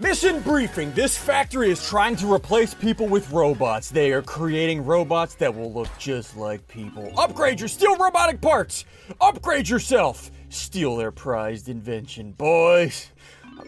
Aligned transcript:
Mission 0.00 0.40
briefing. 0.40 0.90
This 0.92 1.18
factory 1.18 1.70
is 1.70 1.86
trying 1.86 2.16
to 2.16 2.32
replace 2.32 2.72
people 2.72 3.06
with 3.06 3.30
robots. 3.30 3.90
They 3.90 4.12
are 4.12 4.22
creating 4.22 4.86
robots 4.86 5.34
that 5.34 5.54
will 5.54 5.74
look 5.74 5.88
just 5.98 6.38
like 6.38 6.66
people. 6.68 7.12
Upgrade 7.18 7.60
your 7.60 7.68
steel 7.68 7.96
robotic 7.96 8.40
parts. 8.40 8.86
Upgrade 9.20 9.68
yourself. 9.68 10.30
Steal 10.48 10.96
their 10.96 11.12
prized 11.12 11.68
invention, 11.68 12.32
boys. 12.32 13.10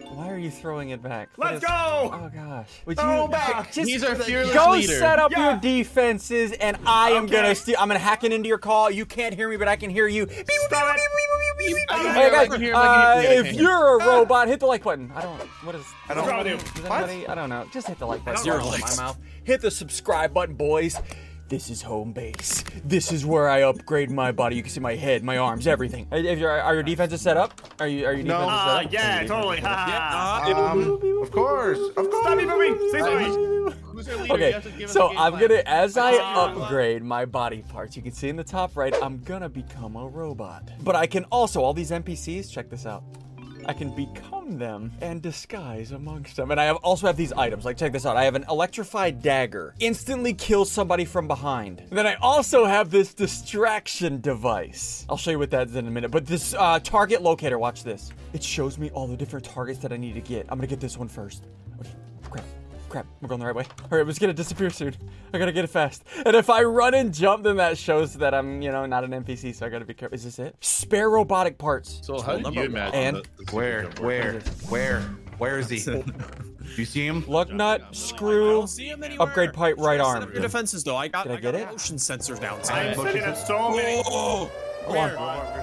Why 0.01 0.31
are 0.31 0.39
you 0.39 0.51
throwing 0.51 0.91
it 0.91 1.03
back? 1.03 1.29
What 1.37 1.53
Let's 1.53 1.65
is- 1.65 1.69
go! 1.71 2.11
Oh 2.13 2.31
gosh. 2.35 2.69
Would 2.87 2.99
Throw 2.99 3.25
you 3.25 3.29
back. 3.31 3.73
just 3.73 3.89
He's 3.89 4.03
our 4.05 4.15
fearless 4.15 4.55
go 4.55 4.71
leader. 4.73 4.93
set 4.99 5.19
up 5.19 5.31
Yeah. 5.33 5.51
your 5.53 5.61
defenses, 5.61 6.53
and 6.53 6.77
I 6.87 7.11
am 7.11 7.25
Okay. 7.25 7.33
gonna 7.35 7.55
steal. 7.55 7.77
I'm 7.79 7.89
gonna 7.89 7.99
hack 8.01 8.25
into 8.25 8.49
your 8.49 8.59
call. 8.59 8.91
You 8.91 9.05
can't 9.07 9.35
hear 9.35 9.49
me, 9.49 9.57
but 9.57 9.69
I 9.69 9.77
can 9.77 9.91
hear 9.91 10.07
you. 10.09 10.27
Stop 10.29 10.37
beep, 10.37 10.47
beep, 11.59 11.77
Hey 11.91 12.31
guys, 12.31 12.51
uh, 12.51 13.23
if 13.25 13.53
you're 13.55 13.99
a 14.01 14.05
robot, 14.07 14.49
hit 14.49 14.61
the 14.61 14.67
like 14.67 14.83
button. 14.83 15.13
I 15.15 15.23
don't. 15.23 15.41
What 15.65 15.75
is? 15.75 15.85
I 16.09 16.15
don't 16.15 16.25
What's 16.25 16.29
wrong 16.33 16.45
know. 16.47 16.55
with 16.57 16.77
you? 16.77 16.83
Does 16.83 16.91
What? 16.91 17.11
I 17.31 17.35
don't 17.35 17.49
know. 17.51 17.67
Just 17.73 17.89
hit 17.89 17.99
the 17.99 18.07
like 18.07 18.25
button. 18.25 18.43
Zero 18.43 18.59
Zero 18.61 18.71
likes. 18.71 18.97
my 18.97 19.05
mouth. 19.05 19.19
Hit 19.45 19.61
the 19.61 19.71
subscribe 19.71 20.33
button, 20.35 20.55
boys. 20.55 21.01
This 21.53 21.69
is 21.69 21.83
home 21.83 22.13
base. 22.15 22.65
This 22.83 23.13
is 23.13 23.27
where 23.27 23.47
I 23.47 23.61
upgrade 23.65 24.11
my 24.11 24.33
body. 24.33 24.57
You 24.57 24.63
can 24.63 24.73
see 24.73 24.81
my 24.81 24.95
head, 24.95 25.23
my 25.23 25.37
arms, 25.37 25.67
everything. 25.67 26.07
Are, 26.11 26.17
your 26.17 26.51
are 26.51 26.73
your 26.73 26.83
defenses 26.83 27.21
set 27.21 27.37
up? 27.37 27.61
Are 27.79 27.87
you 27.87 28.07
are 28.07 28.15
your 28.15 28.25
No. 28.25 28.39
defenses 28.41 28.59
Ah, 28.59 28.65
set 28.65 28.87
up? 28.87 28.91
Are 28.91 28.95
yeah, 28.95 29.19
your 29.21 29.29
totally. 29.29 29.57
defenses 29.57 29.85
set 29.85 29.95
up? 29.95 30.03
Ha 30.13 30.45
Yeah, 30.49 30.57
uh, 30.57 30.71
Um, 30.73 31.23
of 31.23 31.31
course, 31.31 31.79
of 31.79 31.95
course. 32.11 32.23
Stop 32.25 32.39
me 32.39 32.47
moving. 32.47 32.79
Say 32.91 33.01
sorry. 33.01 33.25
Who's 33.83 34.09
our 34.09 34.17
leader? 34.17 34.27
You 34.29 34.35
Okay, 34.35 34.53
have 34.53 34.63
to 34.63 34.71
give 34.71 34.85
us 34.85 34.91
a 34.93 34.95
so 34.95 35.09
I'm 35.11 35.33
plan. 35.35 35.41
gonna, 35.49 35.63
as 35.67 35.99
I 35.99 36.13
Ah. 36.23 36.45
upgrade 36.47 37.03
my 37.03 37.27
body 37.27 37.63
parts, 37.69 37.97
you 37.99 38.03
can 38.03 38.13
see 38.13 38.31
in 38.31 38.37
the 38.37 38.45
top 38.45 38.75
right, 38.75 38.95
I'm 39.03 39.19
gonna 39.23 39.51
become 39.51 39.97
a 39.97 40.09
robot. 40.09 40.71
But 40.83 40.97
I 40.97 41.07
can 41.07 41.25
also, 41.25 41.61
all 41.63 41.75
these 41.75 41.91
NPCs, 41.91 42.51
check 42.51 42.71
this 42.71 42.87
out. 42.87 43.05
I 43.67 43.75
can 43.75 43.95
become 43.95 44.32
them 44.51 44.93
and 45.01 45.23
disguise 45.23 45.93
amongst 45.93 46.37
them. 46.37 46.51
And 46.51 46.61
I 46.61 46.65
have, 46.65 46.77
also 46.77 47.07
have 47.07 47.17
these 47.17 47.33
items. 47.33 47.65
Like, 47.65 47.77
check 47.77 47.93
this 47.93 48.07
out. 48.07 48.17
I 48.17 48.25
have 48.25 48.35
an 48.35 48.45
electrified 48.49 49.23
dagger. 49.23 49.75
Instantly 49.81 50.35
kills 50.35 50.71
somebody 50.71 51.05
from 51.05 51.27
behind. 51.29 51.81
And 51.81 51.99
then 51.99 52.07
I 52.07 52.15
also 52.17 52.65
have 52.65 52.91
this 52.91 53.15
distraction 53.15 54.21
device. 54.21 55.07
I'll 55.09 55.17
show 55.17 55.31
you 55.31 55.39
what 55.39 55.51
that 55.51 55.69
is 55.69 55.77
in 55.77 55.87
a 55.87 55.91
minute. 55.91 56.11
But 56.11 56.27
this 56.27 56.55
uh, 56.55 56.81
target 56.81 57.23
locator, 57.23 57.59
watch 57.59 57.85
this. 57.85 58.11
It 58.33 58.43
shows 58.43 58.79
me 58.79 58.91
all 58.91 59.07
the 59.07 59.17
different 59.17 59.45
targets 59.45 59.79
that 59.81 59.93
I 59.93 59.97
need 59.97 60.15
to 60.15 60.21
get. 60.21 60.47
I'm 60.49 60.59
gonna 60.59 60.67
get 60.67 60.81
this 60.81 60.99
one 60.99 61.09
first. 61.09 61.45
Okay, 62.93 63.01
crap. 63.01 63.07
Crap, 63.07 63.07
I'm 63.23 63.29
going 63.29 63.41
the 63.41 63.47
right 63.47 63.55
way. 63.55 63.65
All 63.91 63.99
right, 63.99 64.07
it's 64.09 64.19
gonna 64.19 64.33
disappear 64.35 64.71
soon. 64.71 64.95
I 65.33 65.39
gotta 65.39 65.53
get 65.53 65.65
it 65.65 65.69
fast. 65.69 66.05
And 66.27 66.37
if 66.37 66.51
I 66.51 66.63
run 66.63 66.95
and 66.95 67.13
jump, 67.13 67.43
then 67.45 67.57
that 67.57 67.79
shows 67.79 68.15
that 68.15 68.35
I'm, 68.35 68.61
you 68.63 68.71
know, 68.71 68.85
not 68.87 69.03
an 69.05 69.13
NPC, 69.13 69.55
so 69.55 69.65
I 69.65 69.69
gotta 69.71 69.85
be 69.85 69.95
careful. 69.95 70.15
Is 70.15 70.25
this 70.25 70.39
it? 70.39 70.55
Spare 70.61 71.09
robotic 71.11 71.57
parts. 71.59 72.01
So 72.03 72.21
how 72.21 72.37
do 72.37 72.53
you 72.53 72.63
imagine 72.65 72.95
And- 72.95 73.17
the- 73.17 73.45
the 73.47 73.53
Where, 73.57 73.85
system 73.87 74.05
where, 74.07 74.41
where, 74.69 75.01
where 75.39 75.59
is 75.59 75.69
he? 75.71 75.79
Do 76.63 76.79
you 76.81 76.85
see 76.87 77.07
him? 77.07 77.25
Lug 77.27 77.53
nut, 77.53 77.83
I 77.83 77.93
screw, 77.93 78.53
don't 78.53 78.67
see 78.69 78.87
him 78.87 79.03
anywhere. 79.03 79.29
upgrade 79.29 79.53
pipe, 79.53 79.75
right 79.79 79.99
Set 79.99 80.07
arm. 80.07 80.23
up 80.23 80.33
your 80.33 80.41
defenses 80.43 80.85
though. 80.85 80.97
I 80.97 81.09
got, 81.09 81.25
Did 81.25 81.33
I 81.33 81.35
I 81.35 81.41
get 81.41 81.53
got 81.53 81.61
it? 81.61 81.71
motion 81.71 81.97
sensors 81.97 82.41
down. 82.41 82.61
I'm 82.71 82.95
setting 82.95 83.23
up 83.25 83.37
so 83.37 83.71
many. 83.77 84.03
Hold 84.85 84.97
on. 84.97 85.11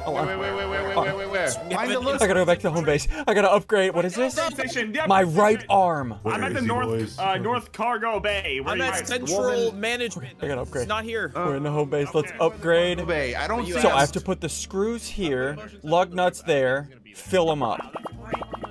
Hold 0.03 0.17
on. 0.17 0.27
Wait, 0.27 0.37
wait, 0.39 0.53
wait, 0.55 0.69
wait, 0.69 0.69
wait, 0.69 0.97
wait, 0.97 1.15
wait, 1.17 1.29
wait. 1.29 1.49
Find 1.51 1.71
the 1.71 1.75
I 1.75 1.97
list. 1.97 2.19
gotta 2.19 2.33
go 2.33 2.45
back 2.45 2.57
to 2.59 2.63
the 2.63 2.71
home 2.71 2.85
base. 2.85 3.07
I 3.27 3.33
gotta 3.33 3.51
upgrade. 3.51 3.93
What 3.93 4.05
is 4.05 4.15
this? 4.15 4.33
Station. 4.35 4.93
Yep. 4.93 5.07
My 5.07 5.23
right 5.23 5.63
arm. 5.69 6.15
I'm 6.25 6.43
at 6.43 6.53
the 6.53 6.61
north 6.61 7.19
uh, 7.19 7.37
North 7.37 7.71
Cargo 7.71 8.19
Bay. 8.19 8.59
Where 8.61 8.71
I'm 8.73 8.77
you 8.79 8.83
at 8.85 8.91
guys- 8.99 9.07
central 9.07 9.71
management. 9.73 10.37
I 10.41 10.47
gotta 10.47 10.61
upgrade. 10.61 10.83
He's 10.83 10.87
not 10.89 11.03
here. 11.03 11.31
We're 11.35 11.55
in 11.57 11.63
the 11.63 11.71
home 11.71 11.89
base. 11.89 12.07
Let's 12.13 12.29
Okay. 12.31 12.37
upgrade. 12.39 13.07
Bay. 13.07 13.35
I 13.35 13.47
don't 13.47 13.65
So. 13.67 13.89
I 13.89 13.99
have 14.01 14.11
to 14.13 14.21
put 14.21 14.41
the 14.41 14.49
screws 14.49 15.07
here, 15.07 15.57
lug 15.83 16.13
nuts 16.13 16.41
there, 16.43 16.89
fill 17.15 17.47
them 17.47 17.61
up. 17.63 17.95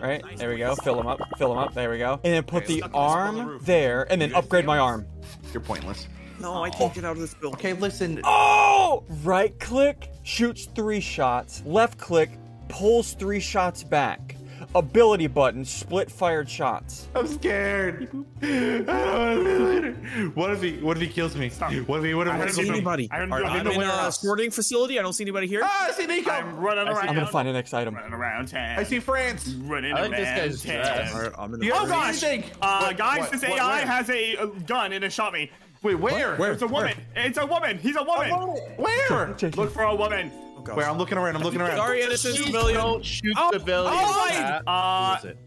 Right? 0.01 0.23
There 0.37 0.49
we 0.51 0.59
go. 0.59 0.75
Fill 0.77 0.97
them 0.97 1.07
up. 1.09 1.19
Fill 1.39 1.49
them 1.51 1.59
up. 1.59 1.75
There 1.75 1.91
we 1.91 1.99
go. 1.99 2.21
And 2.25 2.33
then 2.35 2.43
put 2.45 2.67
the 2.67 2.83
arm 2.95 3.59
there, 3.63 4.07
and 4.11 4.21
then 4.23 4.33
upgrade 4.35 4.65
my 4.65 4.79
arm. 4.79 5.07
You're 5.53 5.61
pointless. 5.61 6.07
No, 6.41 6.63
I 6.63 6.71
can't 6.71 6.95
get 6.95 7.05
out 7.05 7.13
of 7.13 7.19
this 7.21 7.35
building. 7.35 7.59
Okay, 7.59 7.73
listen. 7.73 8.21
Oh! 8.25 9.05
Right 9.25 9.59
click 9.61 10.11
shoots 10.23 10.67
three 10.75 11.01
shots. 11.01 11.63
Left 11.67 11.99
click 11.99 12.31
pulls 12.69 13.15
three 13.15 13.41
shots 13.41 13.83
back. 13.83 14.35
Ability 14.75 15.29
button 15.29 15.65
split 15.65 16.11
fired 16.11 16.49
shots. 16.49 17.09
I'm 17.15 17.27
scared. 17.27 18.09
I 18.43 18.47
don't 18.47 18.87
want 18.87 19.39
to 19.39 19.45
be 19.45 19.59
later. 19.59 19.93
What 20.35 20.51
if 20.51 20.61
he? 20.61 20.77
What 20.79 20.97
if 20.99 21.03
he 21.03 21.09
kills 21.09 21.35
me? 21.37 21.49
What 21.87 22.01
if 22.01 22.05
he? 22.05 22.13
What 22.15 22.27
if 22.27 22.35
I 22.35 22.37
I 22.37 22.39
don't 22.41 22.53
see 22.53 22.69
anybody. 22.69 23.09
I 23.11 23.17
heard 23.17 23.25
him. 23.25 23.33
I'm 23.33 23.45
I 23.47 23.59
in 23.61 23.65
know 23.65 23.71
a 23.71 23.79
where 23.79 24.11
sorting 24.11 24.51
facility. 24.51 24.99
I 24.99 25.03
don't 25.03 25.15
see 25.15 25.25
anybody 25.25 25.47
here. 25.47 25.63
Ah, 25.65 25.87
I 25.89 25.93
see 25.93 26.07
Nico. 26.07 26.31
I'm 26.31 26.57
running 26.59 26.87
around. 26.87 27.09
I'm 27.09 27.15
gonna 27.15 27.27
find 27.29 27.49
the 27.49 27.53
next 27.55 27.73
item. 27.73 27.95
Running 27.95 28.13
around 28.13 28.49
town. 28.49 28.79
I 28.79 28.83
see 28.83 28.99
France. 29.01 29.49
Running 29.55 29.95
I 29.95 30.03
like 30.07 30.11
this 30.11 30.27
around 30.29 30.37
guy's 30.37 30.63
town. 30.63 30.75
dress. 30.75 31.15
Alright, 31.15 31.33
I'm 31.39 31.55
in 31.55 31.61
the. 31.61 31.73
Oh 31.73 31.87
guys 31.87 32.21
gosh! 32.21 32.45
Uh, 32.61 32.93
guys, 32.93 33.21
what- 33.21 33.31
this 33.33 33.43
what- 33.43 33.53
AI 33.61 33.77
where? 33.79 33.87
has 33.87 34.11
a, 34.11 34.37
uh 34.37 34.47
gun 34.67 34.93
and 34.93 35.03
it 35.03 35.13
shot 35.13 35.33
me. 35.33 35.51
Wait, 35.83 35.95
where? 35.95 36.37
Where? 36.37 36.53
It's 36.53 36.63
a 36.63 36.67
woman. 36.67 36.95
It's 37.15 37.39
a 37.39 37.47
woman. 37.47 37.79
He's 37.79 37.97
a 37.97 38.03
woman. 38.03 38.31
Where? 38.77 39.37
Look 39.57 39.71
for 39.73 39.83
a 39.83 39.95
woman. 39.95 40.31
Oh, 40.57 40.63
gosh. 40.63 40.77
Where? 40.77 40.89
I'm 40.89 40.99
looking 40.99 41.19
around. 41.19 41.37
I'm 41.37 41.43
looking 41.43 41.61
around. 41.61 41.77
Sorry, 41.77 42.03
innocent 42.03 42.37
civilian. 42.37 42.81
Don't 42.81 43.05
shoot 43.05 43.35
Oh, 43.37 43.51
civilians. 43.53 43.97
oh, 44.01 44.27
right. 44.27 44.33
Pat. 44.37 44.63
Uh, 44.67 45.17
Who 45.17 45.29
is 45.29 45.35
it? 45.35 45.39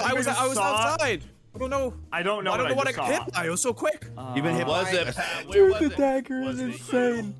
I, 0.00 0.10
I 0.10 0.12
was 0.14 0.26
just 0.26 0.40
I 0.40 0.46
was 0.46 0.56
saw- 0.56 0.62
outside. 0.92 1.24
I 1.54 1.58
don't 1.58 1.70
know. 1.70 1.94
I 2.12 2.22
don't 2.22 2.44
know. 2.44 2.52
I 2.52 2.56
don't 2.58 2.68
know 2.68 2.74
what 2.74 2.86
what 2.86 2.88
I 2.88 2.92
saw. 2.92 3.06
hit 3.24 3.32
by. 3.32 3.46
It 3.46 3.50
was 3.50 3.60
so 3.60 3.72
quick. 3.72 4.06
You've 4.34 4.44
been 4.44 4.54
hit 4.54 4.66
Was 4.66 4.90
by. 4.90 4.98
it 4.98 5.14
Pat? 5.16 5.48
Where 5.48 5.64
was 5.66 5.78
the 5.80 5.86
it? 5.86 5.96
dagger 5.96 6.40
Was 6.42 6.60
is 6.60 6.60
it 6.60 6.64
insane. 6.72 7.34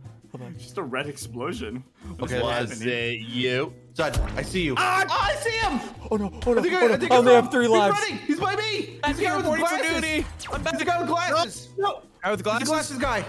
Just 0.58 0.78
a 0.78 0.82
red 0.82 1.06
explosion. 1.08 1.84
What's 2.16 2.32
Okay, 2.32 2.42
Was 2.42 2.70
happening? 2.70 2.88
it 2.88 3.20
you? 3.28 3.74
Sud, 3.94 4.18
I 4.36 4.42
see 4.42 4.62
you. 4.62 4.74
Ah! 4.78 5.04
I 5.08 5.34
see 5.36 5.50
him. 5.58 5.80
Oh 6.10 6.16
no! 6.16 6.32
Oh 6.46 6.52
no! 6.54 6.58
I 6.60 6.62
think 6.62 6.74
Oh 6.74 6.78
I, 6.78 6.86
no! 6.88 6.94
I 6.94 6.96
think 6.96 7.12
I 7.12 7.16
only 7.16 7.34
I'm 7.36 7.42
have 7.42 7.52
three 7.52 7.66
lives. 7.66 7.98
He's 8.04 8.08
running. 8.10 8.26
He's 8.26 8.40
by 8.40 8.56
me. 8.56 8.98
He's 9.06 9.16
the 9.16 9.22
guy 9.24 9.36
with 9.36 9.44
the 9.46 9.56
glasses. 9.56 9.94
duty. 10.00 10.26
I'm 10.52 10.62
back. 10.62 10.72
He's 10.72 10.78
the 10.80 10.84
guy 10.86 11.00
with 11.00 11.08
glasses. 11.08 11.68
No. 11.78 12.02
Guy 12.22 12.30
with 12.30 12.38
The 12.40 12.44
the 12.44 12.50
glasses. 12.50 12.68
glasses 12.68 12.98
guy. 12.98 13.24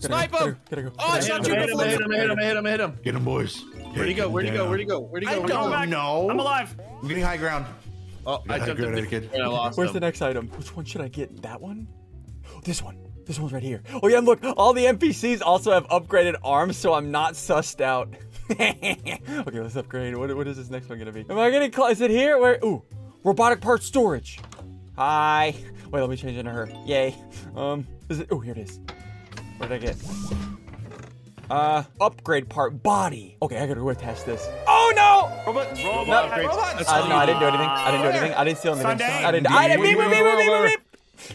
Snipe 0.00 0.30
him. 0.32 0.38
Oh, 0.40 0.56
gotta 0.70 0.88
it's 1.18 1.28
go. 1.28 1.36
not 1.36 1.46
Hit 1.46 1.48
you 1.48 1.54
him, 1.54 1.66
before. 1.66 1.84
hit 1.84 2.00
him, 2.00 2.10
hit 2.10 2.30
him, 2.30 2.38
hit 2.38 2.56
him, 2.56 2.64
hit 2.64 2.80
him. 2.80 2.98
Get 3.02 3.14
him, 3.14 3.24
boys. 3.24 3.64
Where'd 3.94 4.08
he 4.08 4.14
go? 4.14 4.28
Where'd 4.28 4.46
he 4.46 4.52
go? 4.52 4.66
Where'd 4.68 4.80
he 4.80 4.86
go? 4.86 5.00
Where'd 5.00 5.22
he 5.22 5.28
I 5.28 5.34
go? 5.34 5.40
Where'd 5.40 5.50
he 5.50 5.56
don't 5.56 5.70
go? 5.70 5.84
know. 5.84 6.30
I'm 6.30 6.38
alive. 6.40 6.74
I'm 7.02 7.08
getting 7.08 7.22
high 7.22 7.36
ground. 7.36 7.66
Oh, 8.26 8.42
I 8.48 8.56
Yeah, 8.56 8.66
jumped 8.66 8.80
good, 8.80 8.98
in 8.98 9.04
good. 9.06 9.30
and 9.32 9.42
I 9.42 9.46
lost 9.46 9.76
Where's 9.78 9.90
him. 9.90 9.94
the 9.94 10.00
next 10.00 10.22
item? 10.22 10.48
Which 10.48 10.74
one 10.74 10.84
should 10.84 11.00
I 11.00 11.08
get? 11.08 11.42
That 11.42 11.60
one? 11.60 11.86
This 12.64 12.82
one. 12.82 12.98
This 13.26 13.38
one's 13.38 13.52
right 13.52 13.62
here. 13.62 13.82
Oh 14.02 14.08
yeah, 14.08 14.18
and 14.18 14.26
look, 14.26 14.40
all 14.56 14.72
the 14.72 14.84
NPCs 14.86 15.42
also 15.42 15.72
have 15.72 15.86
upgraded 15.88 16.34
arms, 16.42 16.76
so 16.78 16.94
I'm 16.94 17.10
not 17.10 17.34
sussed 17.34 17.80
out. 17.82 18.14
okay, 18.50 19.60
let's 19.60 19.76
upgrade. 19.76 20.16
What, 20.16 20.34
what 20.34 20.46
is 20.48 20.56
this 20.56 20.70
next 20.70 20.88
one 20.88 20.98
gonna 20.98 21.12
be? 21.12 21.26
Am 21.28 21.38
I 21.38 21.50
getting 21.50 21.70
close? 21.70 21.92
Is 21.92 22.00
it 22.00 22.10
here? 22.10 22.38
Where? 22.38 22.58
Ooh, 22.64 22.82
robotic 23.24 23.60
part 23.60 23.82
storage. 23.82 24.40
Hi. 24.96 25.54
Wait, 25.90 26.00
let 26.00 26.08
me 26.08 26.16
change 26.16 26.36
into 26.38 26.50
her. 26.50 26.68
Yay. 26.86 27.14
Um, 27.54 27.86
is 28.08 28.20
it? 28.20 28.28
Oh, 28.30 28.40
here 28.40 28.52
it 28.52 28.58
is. 28.58 28.80
What 29.58 29.68
did 29.68 29.82
I 29.82 29.86
get? 29.86 29.96
Uh, 31.50 31.82
upgrade 32.00 32.48
part 32.48 32.82
body. 32.82 33.36
Okay, 33.40 33.56
I 33.56 33.66
gotta 33.66 33.80
go 33.80 33.92
test 33.94 34.26
this. 34.26 34.46
Oh 34.66 34.92
no! 34.94 35.44
Robot. 35.46 35.70
Robot. 35.82 36.36
No, 36.36 36.42
robots. 36.42 36.88
Uh, 36.88 37.08
no, 37.08 37.16
I 37.16 37.26
didn't 37.26 37.40
do 37.40 37.46
anything. 37.46 37.66
I 37.66 37.90
didn't 37.90 38.02
do 38.02 38.08
anything. 38.08 38.34
I 38.34 38.44
didn't 38.44 38.58
steal 38.58 38.72
anything. 38.72 38.98
Sundee. 38.98 39.04
I 39.04 39.32
didn't. 39.32 39.50
I 39.50 39.68
didn't. 39.68 39.82
Beep, 39.82 39.98
beep, 39.98 40.10
beep, 40.10 40.24
beep, 40.24 40.70
beep, 40.70 40.80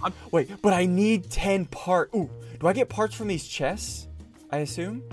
beep. 0.03 0.13
Wait, 0.31 0.62
but 0.62 0.73
I 0.73 0.85
need 0.85 1.29
ten 1.31 1.66
part. 1.66 2.12
Ooh, 2.16 2.29
do 2.59 2.67
I 2.67 2.73
get 2.73 2.89
parts 2.89 3.16
from 3.16 3.28
these 3.28 3.47
chests? 3.47 4.07
I 4.51 4.57
assume. 4.57 5.03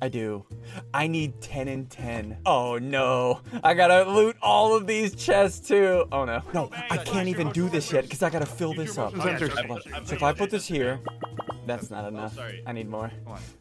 I 0.00 0.08
do. 0.08 0.44
I 0.94 1.06
need 1.06 1.40
10 1.40 1.68
and 1.68 1.90
10. 1.90 2.38
Oh 2.46 2.78
no. 2.78 3.40
I 3.62 3.74
gotta 3.74 4.10
loot 4.10 4.36
all 4.42 4.74
of 4.76 4.86
these 4.86 5.14
chests 5.14 5.66
too. 5.66 6.06
Oh 6.12 6.24
no. 6.24 6.42
No, 6.54 6.70
I 6.90 6.96
can't 6.98 7.28
even 7.28 7.50
do 7.50 7.68
this 7.68 7.92
yet 7.92 8.04
because 8.04 8.22
I 8.22 8.30
gotta 8.30 8.46
fill 8.46 8.74
this 8.74 8.98
up. 8.98 9.12
Sensors. 9.14 9.66
Hold 9.66 9.82
on. 9.94 10.06
So 10.06 10.14
if 10.14 10.22
I 10.22 10.32
put 10.32 10.50
this 10.50 10.66
here, 10.66 11.00
that's 11.68 11.90
not 11.90 12.08
enough. 12.08 12.34
sorry. 12.34 12.62
I 12.66 12.72
need 12.72 12.88
more. 12.88 13.10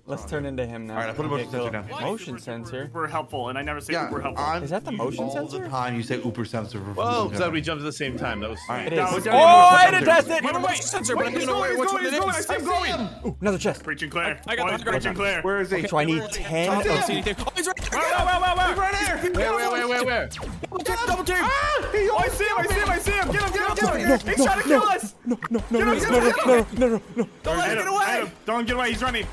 Let's 0.06 0.26
turn 0.26 0.46
into 0.46 0.66
him 0.66 0.88
now. 0.88 0.94
All 0.96 1.00
right, 1.02 1.10
I 1.10 1.14
put 1.14 1.26
a 1.26 1.30
motion 1.30 1.50
sensor 1.52 1.70
down. 1.70 1.90
Motion 1.90 2.40
sensor. 2.40 2.86
Super 2.86 3.08
helpful, 3.08 3.50
and 3.50 3.58
I 3.58 3.62
never 3.62 3.80
say 3.82 3.94
Yeah, 3.94 4.08
super 4.10 4.22
helpful. 4.22 4.44
I'm 4.46 4.64
Is 4.64 4.70
that 4.72 4.86
the 4.86 4.92
motion 4.94 5.30
sensor? 5.30 5.40
all 5.40 5.48
sensor? 5.50 5.64
the 5.66 5.70
time 5.70 5.96
you 5.96 6.04
say 6.04 6.22
Uber 6.24 6.46
sensor. 6.46 6.80
for- 6.80 6.94
Whoa, 6.94 7.30
glad 7.30 7.52
we 7.52 7.62
jumped 7.62 7.82
at 7.82 7.86
the 7.86 7.92
same 7.92 8.18
time. 8.18 8.40
That 8.40 8.50
was 8.50 8.60
All 8.70 8.76
right. 8.78 8.88
It 8.88 8.94
is. 8.94 8.98
No, 9.00 9.06
Oh, 9.12 9.18
it's 9.18 9.26
not 9.26 9.34
even 9.36 9.36
a 9.36 9.38
I 9.38 9.78
had 9.78 9.92
motion 9.92 10.00
to 10.00 10.06
test 10.06 10.28
sensor. 10.28 10.38
it. 10.38 10.44
Wait, 10.46 10.56
wait, 10.56 10.64
wait. 10.66 10.84
Sensor, 10.84 11.16
but 11.16 11.26
I 11.28 11.32
don't 11.32 11.40
know 11.42 11.46
going, 11.48 11.60
where- 11.60 11.70
he's 11.72 11.80
which 11.80 11.90
going, 11.90 11.94
one 11.96 12.04
he's 12.06 12.14
it 12.14 12.20
going. 12.20 12.36
I 12.36 12.38
is. 12.40 12.46
see 12.48 12.54
him 12.56 12.66
going. 12.66 13.10
Ooh, 13.28 13.38
another 13.42 13.58
chest. 13.58 13.84
Preaching 13.84 14.10
Claire. 14.10 14.40
I 14.48 14.56
got 14.56 14.66
the 14.66 14.72
Boys, 14.72 14.84
high 14.84 14.92
Preaching. 14.92 15.14
Claire. 15.14 15.42
Where 15.42 15.62
is 15.62 15.72
he? 15.72 15.88
So 15.88 15.98
I 15.98 16.06
need 16.06 16.24
10 16.32 16.70
I 16.70 16.84
don't 16.84 17.04
see 17.04 17.14
anything. 17.14 17.36
Oh, 17.40 17.46
he's 17.56 17.68
right 17.68 17.76
there. 17.92 18.00
Wow, 18.00 18.26
wow, 18.26 18.42
wow, 18.42 18.56
wow. 18.56 18.76
Right 18.76 18.96
here. 18.96 19.18
Where, 19.34 19.54
where, 19.54 19.72
where, 19.72 19.88
where, 19.88 20.06
where? 20.06 20.28
Double 20.28 20.80
team, 20.80 20.96
double 21.06 21.24
team. 21.24 21.36
Ah, 21.40 21.90
he 21.92 22.10
Oh, 22.10 22.18
I 22.18 22.28
see 22.30 22.44
him, 22.46 22.58
I 22.58 22.66
see 22.68 22.74
him, 22.80 22.90
I 22.90 23.00
see 23.00 23.12
him. 23.12 23.32
Get 23.32 23.42
him, 23.44 23.52
get 23.54 23.70
him, 23.70 23.76
get 24.08 24.22
him. 24.22 24.28
He's 24.36 24.46
trying 24.46 24.62
to 24.62 24.68
kill 24.68 24.84
us. 24.84 25.16
No, 25.26 25.38
no, 25.50 25.60
no, 25.70 25.80
no, 25.80 25.86
no, 25.86 26.00
Get 26.00 26.10
no, 26.10 26.20
him, 26.20 26.24
no, 26.24 26.32
get 26.32 26.46
no, 26.48 26.54
him. 26.54 26.66
no, 26.80 26.88
no, 26.88 27.02
no. 27.16 27.30
Don't 27.44 27.58
let 27.58 27.68
Hit 27.70 27.78
him 27.78 27.84
him, 27.84 27.84
get 27.84 27.88
away. 27.88 27.97
hit 27.97 27.97
him. 27.97 27.97
Don't 28.48 28.66
get 28.66 28.78
away, 28.78 28.92
he's 28.92 29.02
running. 29.02 29.28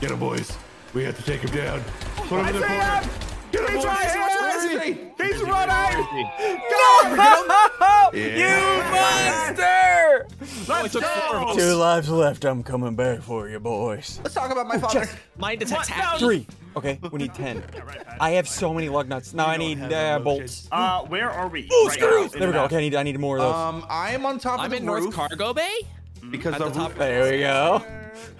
Get 0.00 0.12
him, 0.12 0.20
boys. 0.20 0.56
We 0.94 1.02
have 1.02 1.16
to 1.16 1.22
take 1.24 1.40
him 1.40 1.50
down. 1.50 1.82
Put 2.14 2.38
him 2.38 2.46
I 2.46 2.48
in 2.50 2.54
the 2.54 2.60
see 2.60 2.66
corner. 2.68 2.84
him. 2.84 3.10
Get 3.50 3.60
him, 3.60 3.74
He's 3.74 3.84
boys. 3.84 3.84
right 3.84 4.72
Where 4.72 4.84
he? 4.84 4.92
He's 5.18 5.42
running. 5.42 6.28
No! 6.70 7.28
Yeah. 8.14 8.36
You 8.36 8.82
monster! 8.92 10.26
Let's 10.68 10.94
go. 10.94 11.54
Two 11.56 11.74
lives 11.74 12.08
left. 12.10 12.44
I'm 12.44 12.62
coming 12.62 12.94
back 12.94 13.22
for 13.22 13.48
you, 13.48 13.58
boys. 13.58 14.20
Let's 14.22 14.34
talk 14.34 14.52
about 14.52 14.68
my 14.68 14.78
father. 14.78 15.08
Mine 15.38 15.58
detects 15.58 15.90
What? 15.90 16.20
Three. 16.20 16.46
Okay, 16.76 17.00
we 17.10 17.18
need 17.18 17.34
ten. 17.34 17.64
I 18.20 18.30
have 18.32 18.46
so 18.46 18.72
many 18.74 18.90
lug 18.90 19.08
nuts. 19.08 19.32
Now 19.32 19.46
I 19.46 19.56
need 19.56 19.80
uh, 19.80 20.18
bolts. 20.18 20.68
Uh, 20.70 21.02
where 21.06 21.30
are 21.30 21.48
we? 21.48 21.68
Oh, 21.72 21.88
right 21.88 21.98
screws! 21.98 22.32
There 22.32 22.46
we 22.46 22.52
go. 22.52 22.64
Okay, 22.64 22.76
I 22.76 22.80
need 22.80 22.94
I 22.94 23.02
need 23.02 23.18
more 23.18 23.38
of 23.38 23.42
those. 23.42 23.54
Um, 23.54 23.86
I 23.88 24.12
am 24.12 24.24
on 24.26 24.38
top 24.38 24.60
I'm 24.60 24.66
of 24.66 24.70
the 24.72 24.76
in 24.76 24.86
roof 24.88 25.04
North 25.04 25.14
Cargo 25.14 25.54
Bay. 25.54 25.86
Because 26.30 26.54
at 26.54 26.58
the, 26.60 26.64
the 26.66 26.70
top. 26.74 26.88
roof. 26.90 26.98
there 26.98 27.30
we 27.32 27.38
go. 27.40 27.82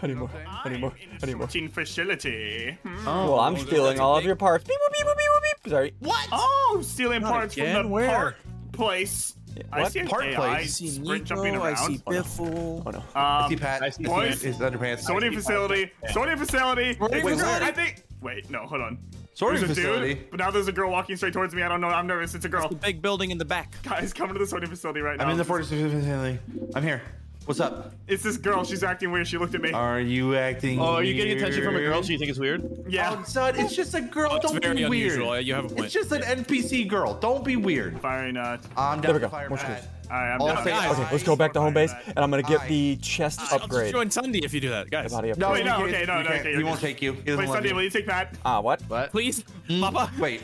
I 0.03 0.07
need 0.07 0.17
more. 0.17 0.31
I 0.65 0.69
need 0.69 0.81
more. 0.81 0.93
I 1.23 1.27
need 1.27 1.37
more. 1.37 1.47
Teaching 1.47 1.69
facility. 1.69 2.77
Hmm. 2.83 3.05
Well, 3.07 3.41
I'm 3.41 3.57
stealing 3.59 4.01
all 4.01 4.17
of 4.17 4.25
your 4.25 4.37
parts. 4.37 4.65
Beep, 4.65 4.77
boop, 4.79 4.93
beep, 4.93 5.07
beep, 5.07 5.17
beep. 5.65 5.71
Sorry. 5.71 5.95
What? 6.01 6.29
Oh, 6.33 6.81
stealing 6.85 7.23
parts 7.23 7.55
again? 7.57 7.75
from 7.77 7.83
the 7.85 7.89
Where? 7.93 8.07
part 8.11 8.37
place. 8.73 9.35
I 9.71 9.83
what? 9.83 9.93
see 9.93 10.03
Part 10.05 10.25
AI 10.25 10.35
place? 10.35 10.51
I 10.55 10.65
see 10.65 10.89
sprint 10.89 11.25
jumping 11.25 11.53
Nico. 11.53 11.65
I 11.65 11.75
see 11.75 11.99
Biffle. 11.99 12.83
Oh 12.87 12.91
no. 12.91 13.03
I 13.15 13.43
Um, 13.45 13.51
see 13.51 13.57
Pat. 13.57 13.83
I 13.83 13.91
see 13.91 14.05
boys. 14.05 14.41
His 14.41 14.57
underpants. 14.59 15.01
sorting 15.01 15.33
facility. 15.33 15.93
Sorting 16.11 16.39
facility. 16.39 16.95
Sorting 16.99 17.23
There's 17.25 17.41
a 17.41 17.45
girl. 17.45 17.59
I 17.63 17.71
think. 17.71 18.03
Wait, 18.23 18.49
no, 18.51 18.61
hold 18.61 18.81
on. 18.81 18.99
Sorting 19.35 19.61
There's 19.61 19.73
a 19.73 19.75
facility. 19.75 20.15
dude, 20.15 20.31
but 20.31 20.39
now 20.41 20.51
there's 20.51 20.69
a 20.69 20.73
girl 20.73 20.91
walking 20.91 21.17
straight 21.17 21.33
towards 21.35 21.55
me. 21.55 21.63
I 21.63 21.69
don't 21.69 21.81
know. 21.83 21.89
I'm 21.89 22.07
nervous. 22.07 22.35
It's 22.35 22.45
a 22.45 22.49
girl. 22.49 22.69
The 22.69 22.77
big 22.77 23.03
building 23.03 23.31
in 23.31 23.37
the 23.39 23.45
back. 23.45 23.75
Guys, 23.83 24.13
coming 24.15 24.35
to 24.35 24.39
the 24.39 24.47
sorting 24.47 24.71
facility 24.71 25.01
right 25.01 25.19
now. 25.19 25.25
I'm 25.25 25.31
in 25.31 25.37
the 25.39 25.45
40 25.45 25.65
facility. 25.65 26.39
I'm 26.75 26.83
here. 26.83 27.03
What's 27.45 27.59
up? 27.59 27.93
It's 28.07 28.23
this 28.23 28.37
girl. 28.37 28.65
She's 28.65 28.85
acting 28.85 29.11
weird. 29.11 29.27
She 29.27 29.37
looked 29.37 29.55
at 29.57 29.61
me. 29.61 29.73
Are 29.73 29.99
you 30.01 30.37
acting? 30.37 30.79
Oh, 30.79 30.95
are 30.95 31.03
you 31.03 31.13
getting 31.15 31.37
attention 31.39 31.65
from 31.65 31.75
a 31.75 31.81
girl? 31.81 31.95
weird? 31.95 32.05
So 32.07 32.13
you 32.13 32.19
think 32.19 32.31
it's 32.31 32.39
weird? 32.39 32.85
yeah. 32.89 33.17
Oh, 33.19 33.23
son, 33.25 33.59
it's 33.59 33.75
just 33.75 33.95
a 33.95 34.01
girl. 34.01 34.37
It's 34.37 34.47
Don't 34.53 34.63
very 34.63 34.77
be 34.77 34.85
weird. 34.89 35.13
unusual. 35.13 35.41
You 35.41 35.55
have 35.55 35.65
a 35.65 35.69
point. 35.69 35.85
It's 35.87 35.93
just 35.95 36.13
an 36.13 36.23
NPC 36.23 36.87
girl. 36.87 37.15
Don't 37.15 37.45
be 37.45 37.57
weird. 37.57 38.01
Firing 38.01 38.37
uh 38.37 38.59
I'm 38.77 39.01
There 39.01 39.13
we 39.13 39.19
go. 39.21 39.29
fire 39.29 39.49
More 39.49 39.59
Pat. 39.59 39.89
Alright, 40.11 40.35
I'm 40.35 40.41
All 40.43 40.49
down. 40.55 40.65
guys. 40.65 40.99
Okay, 40.99 41.09
let's 41.11 41.25
go 41.25 41.35
back 41.35 41.53
to 41.55 41.61
home 41.61 41.73
base, 41.75 41.93
and 42.07 42.19
I'm 42.19 42.31
gonna 42.31 42.43
get 42.43 42.61
Aye. 42.63 42.69
the 42.69 42.97
chest 42.97 43.41
I'll 43.41 43.47
just 43.49 43.65
upgrade. 43.65 43.93
join 43.93 44.11
Sundee 44.11 44.41
if 44.45 44.53
you 44.55 44.61
do 44.61 44.69
that, 44.69 44.91
guys. 44.91 45.11
Body 45.11 45.33
No. 45.37 45.53
Wait, 45.53 45.65
no, 45.65 45.79
you 45.79 45.85
okay, 45.85 45.93
can't- 45.95 46.07
no, 46.09 46.19
you 46.19 46.23
no, 46.25 46.29
can't- 46.29 46.41
okay, 46.41 46.51
He 46.53 46.59
you're 46.59 46.67
won't 46.67 46.81
take 46.81 47.03
you. 47.03 47.13
He 47.15 47.23
doesn't 47.23 47.41
Wait, 47.47 47.49
Sundee, 47.53 47.69
you. 47.71 47.75
will 47.75 47.83
you 47.83 47.91
take 47.91 48.07
Pat? 48.07 48.35
Ah, 48.45 48.61
what? 48.61 48.83
What? 48.89 49.11
Please, 49.11 49.43
Papa. 49.81 50.11
Wait, 50.19 50.43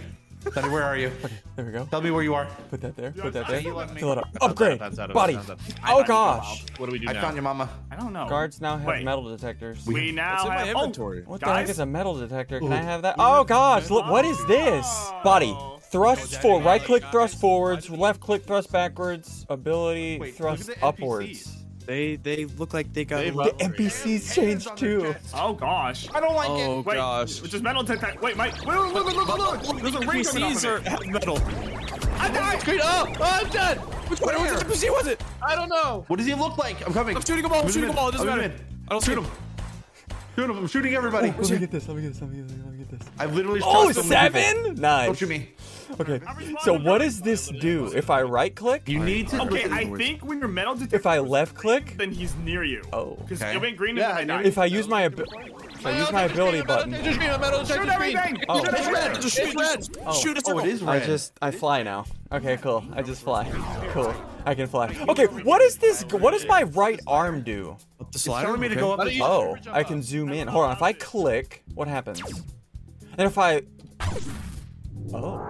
Sundee, 0.53 0.71
where 0.71 0.83
are 0.85 0.97
you? 0.97 1.11
There 1.59 1.67
we 1.67 1.73
go. 1.73 1.87
Tell 1.91 2.01
me 2.01 2.13
where 2.13 2.23
you 2.23 2.35
are. 2.37 2.47
Put 2.71 2.81
that 2.83 2.95
there. 2.95 3.11
Put 3.11 3.33
that 3.33 3.49
there. 3.49 3.59
you 3.61 3.75
let 3.75 3.93
me- 3.93 3.99
Fill 4.01 4.13
it 4.13 4.19
up. 4.19 4.29
Upgrade. 4.41 4.79
Body. 5.13 5.37
Oh 5.89 6.05
gosh. 6.05 6.65
What 6.77 6.87
do 6.87 6.93
we 6.93 7.01
do 7.01 7.09
I 7.09 7.15
now? 7.15 7.21
found 7.21 7.35
your 7.35 7.43
mama. 7.43 7.69
I 7.91 7.97
don't 7.97 8.13
know. 8.13 8.29
Guards 8.29 8.61
now 8.61 8.77
have 8.77 8.87
Wait. 8.87 9.05
metal 9.05 9.25
detectors. 9.29 9.85
We 9.85 10.13
now 10.13 10.35
It's 10.35 10.43
in 10.45 10.49
my 10.51 10.55
have 10.59 10.69
inventory. 10.69 11.25
Oh, 11.27 11.31
What 11.33 11.41
the 11.41 11.53
heck 11.53 11.69
is 11.69 11.81
a 11.81 11.87
metal 11.87 12.15
detector? 12.17 12.61
Can 12.61 12.73
I 12.73 12.77
have 12.81 13.03
that? 13.03 13.17
Oh 13.19 13.43
gosh, 13.43 13.91
look, 13.91 14.07
what 14.07 14.25
is 14.25 14.39
this? 14.47 15.11
Body. 15.25 15.59
Thrusts 15.91 16.37
for 16.37 16.63
right 16.63 16.81
click 16.83 17.03
thrust 17.11 17.41
forwards, 17.41 17.91
left 17.91 18.21
click 18.21 18.45
thrust 18.45 18.71
backwards, 18.71 19.45
ability 19.49 20.19
Wait, 20.21 20.37
thrust 20.37 20.69
look 20.69 20.77
at 20.77 20.83
upwards. 20.85 21.58
They 21.89 22.17
they 22.17 22.45
look 22.45 22.75
like 22.75 22.93
they 22.93 23.07
got. 23.07 23.21
They 23.21 23.31
The 23.31 23.55
NPCs 23.61 24.35
changed 24.35 24.77
too. 24.77 25.15
Oh 25.33 25.55
gosh. 25.55 26.07
I 26.15 26.21
don't 26.21 26.35
like 26.37 26.51
Oh 26.51 26.81
it. 26.81 26.85
Wait, 26.87 26.97
gosh. 26.97 27.39
just 27.41 27.63
metal 27.63 27.83
detect. 27.83 28.21
Wait, 28.21 28.37
Mike. 28.37 28.53
Wait, 28.67 28.77
look, 28.77 28.93
look, 28.93 29.17
look, 29.17 29.39
look, 29.39 29.67
look. 29.69 29.81
There's 29.81 29.95
a 29.95 30.01
ring 30.01 30.23
coming 30.23 30.43
off 30.43 30.53
NPCs 30.53 30.65
of 30.65 30.65
are 30.67 30.77
it. 30.77 30.87
have 30.87 31.07
metal. 31.07 31.39
I 32.21 32.29
died. 32.31 32.67
Wait, 32.67 32.81
oh, 32.85 33.07
oh, 33.19 33.41
I'm 33.43 33.49
dead. 33.51 33.79
Which 34.11 34.21
one 34.21 34.35
was 34.43 34.53
it? 34.61 34.67
NPC 34.67 34.91
was 34.91 35.07
it? 35.07 35.23
I 35.43 35.55
don't 35.57 35.71
know. 35.71 36.05
What 36.09 36.19
does 36.19 36.27
he 36.27 36.35
look 36.35 36.59
like? 36.59 36.87
I'm 36.87 36.93
coming. 36.93 37.17
I'm 37.17 37.23
shooting 37.25 37.47
a 37.47 37.49
ball. 37.49 37.61
I'm 37.61 37.65
Move 37.65 37.73
shooting 37.73 37.89
a 37.89 37.93
in. 37.93 37.97
ball. 37.97 38.09
It 38.11 38.13
doesn't 38.13 38.29
I'm 38.29 38.37
matter. 38.39 38.53
in. 38.55 38.67
I 38.89 38.91
don't 38.91 39.03
Shoot 39.03 39.15
see 39.17 39.23
him. 39.23 39.48
Shoot 40.39 40.51
him. 40.51 40.57
I'm 40.59 40.67
shooting 40.69 40.95
everybody. 40.95 41.31
Oh, 41.37 41.41
let 41.41 41.51
me 41.51 41.59
get 41.59 41.73
this. 41.73 41.89
Let 41.89 41.97
me 41.97 42.03
get 42.03 42.13
this. 42.13 42.21
Let 42.21 42.31
me 42.31 42.37
get 42.37 42.47
this. 42.49 42.59
Let 42.65 42.73
me 42.73 42.79
get 42.79 42.91
this. 42.91 43.09
I've 43.19 43.35
literally 43.35 43.61
Oh, 43.65 43.91
shot 43.91 44.05
so 44.05 44.31
many 44.31 44.75
Don't 44.77 45.19
shoot 45.19 45.29
me. 45.29 45.51
Okay. 45.99 46.21
So 46.63 46.79
what 46.79 46.99
does 46.99 47.21
this 47.21 47.49
do? 47.49 47.91
If 47.93 48.09
I 48.09 48.23
right 48.23 48.55
click, 48.55 48.89
You 48.89 49.01
need 49.01 49.27
to. 49.31 49.43
Okay, 49.43 49.65
I 49.69 49.87
think 49.97 50.25
when 50.25 50.39
you're 50.39 50.47
metal 50.47 50.77
detect, 50.77 50.93
if 50.93 51.07
I 51.07 51.19
left 51.19 51.57
click, 51.57 51.97
then 51.99 52.13
he's 52.13 52.37
near 52.37 52.63
you. 52.63 52.85
Oh. 52.93 53.17
Because 53.17 53.43
Okay. 53.43 53.57
it 53.57 53.61
went 53.61 53.77
green 53.77 53.97
Yeah, 53.97 54.19
and 54.19 54.31
I 54.31 54.37
died. 54.37 54.47
if 54.47 54.59
I 54.59 54.67
use 54.67 54.87
my 54.87 55.07
abi- 55.07 55.25
if 55.75 55.85
I 55.85 55.99
use 55.99 56.13
my 56.13 56.23
ability 56.23 56.63
button, 56.63 56.93
Shoot 56.93 57.89
everything! 57.89 58.39
Oh. 58.49 58.65
Shoot 58.65 58.75
It's 58.75 58.87
red. 58.87 59.21
Just 59.21 59.37
shoot. 59.37 59.55
Just 59.59 60.23
shoot 60.23 60.37
a 60.37 60.41
Oh, 60.41 60.43
circle. 60.43 60.59
it 60.61 60.67
is 60.67 60.83
I 60.85 61.01
just 61.01 61.33
I 61.43 61.51
fly 61.51 61.83
now. 61.83 62.05
Okay, 62.31 62.59
cool. 62.59 62.85
I 62.95 63.03
just 63.03 63.23
fly. 63.23 63.51
Cool. 63.91 64.15
I 64.47 64.55
can 64.55 64.69
fly. 64.69 64.97
Okay, 65.09 65.25
what 65.27 65.61
is 65.63 65.79
this? 65.79 66.03
What 66.05 66.31
does 66.31 66.47
my 66.47 66.63
right 66.63 67.01
arm 67.09 67.43
do? 67.43 67.77
The 68.11 68.17
It's 68.17 68.23
slider. 68.25 68.47
telling 68.47 68.61
me 68.61 68.69
to 68.69 68.75
go 68.77 68.93
up. 68.93 69.01
do 69.01 69.05
this- 69.07 69.15
you- 69.17 69.25
Oh, 69.25 69.57
I 69.71 69.83
can 69.83 70.03
zoom 70.03 70.33
in. 70.33 70.49
Hold 70.49 70.65
on. 70.67 70.73
If 70.73 70.83
I 70.83 70.93
click, 70.93 71.63
what 71.75 71.89
happens? 71.89 72.23
And 73.19 73.27
if 73.27 73.37
I 73.39 73.63
Oh. 75.13 75.41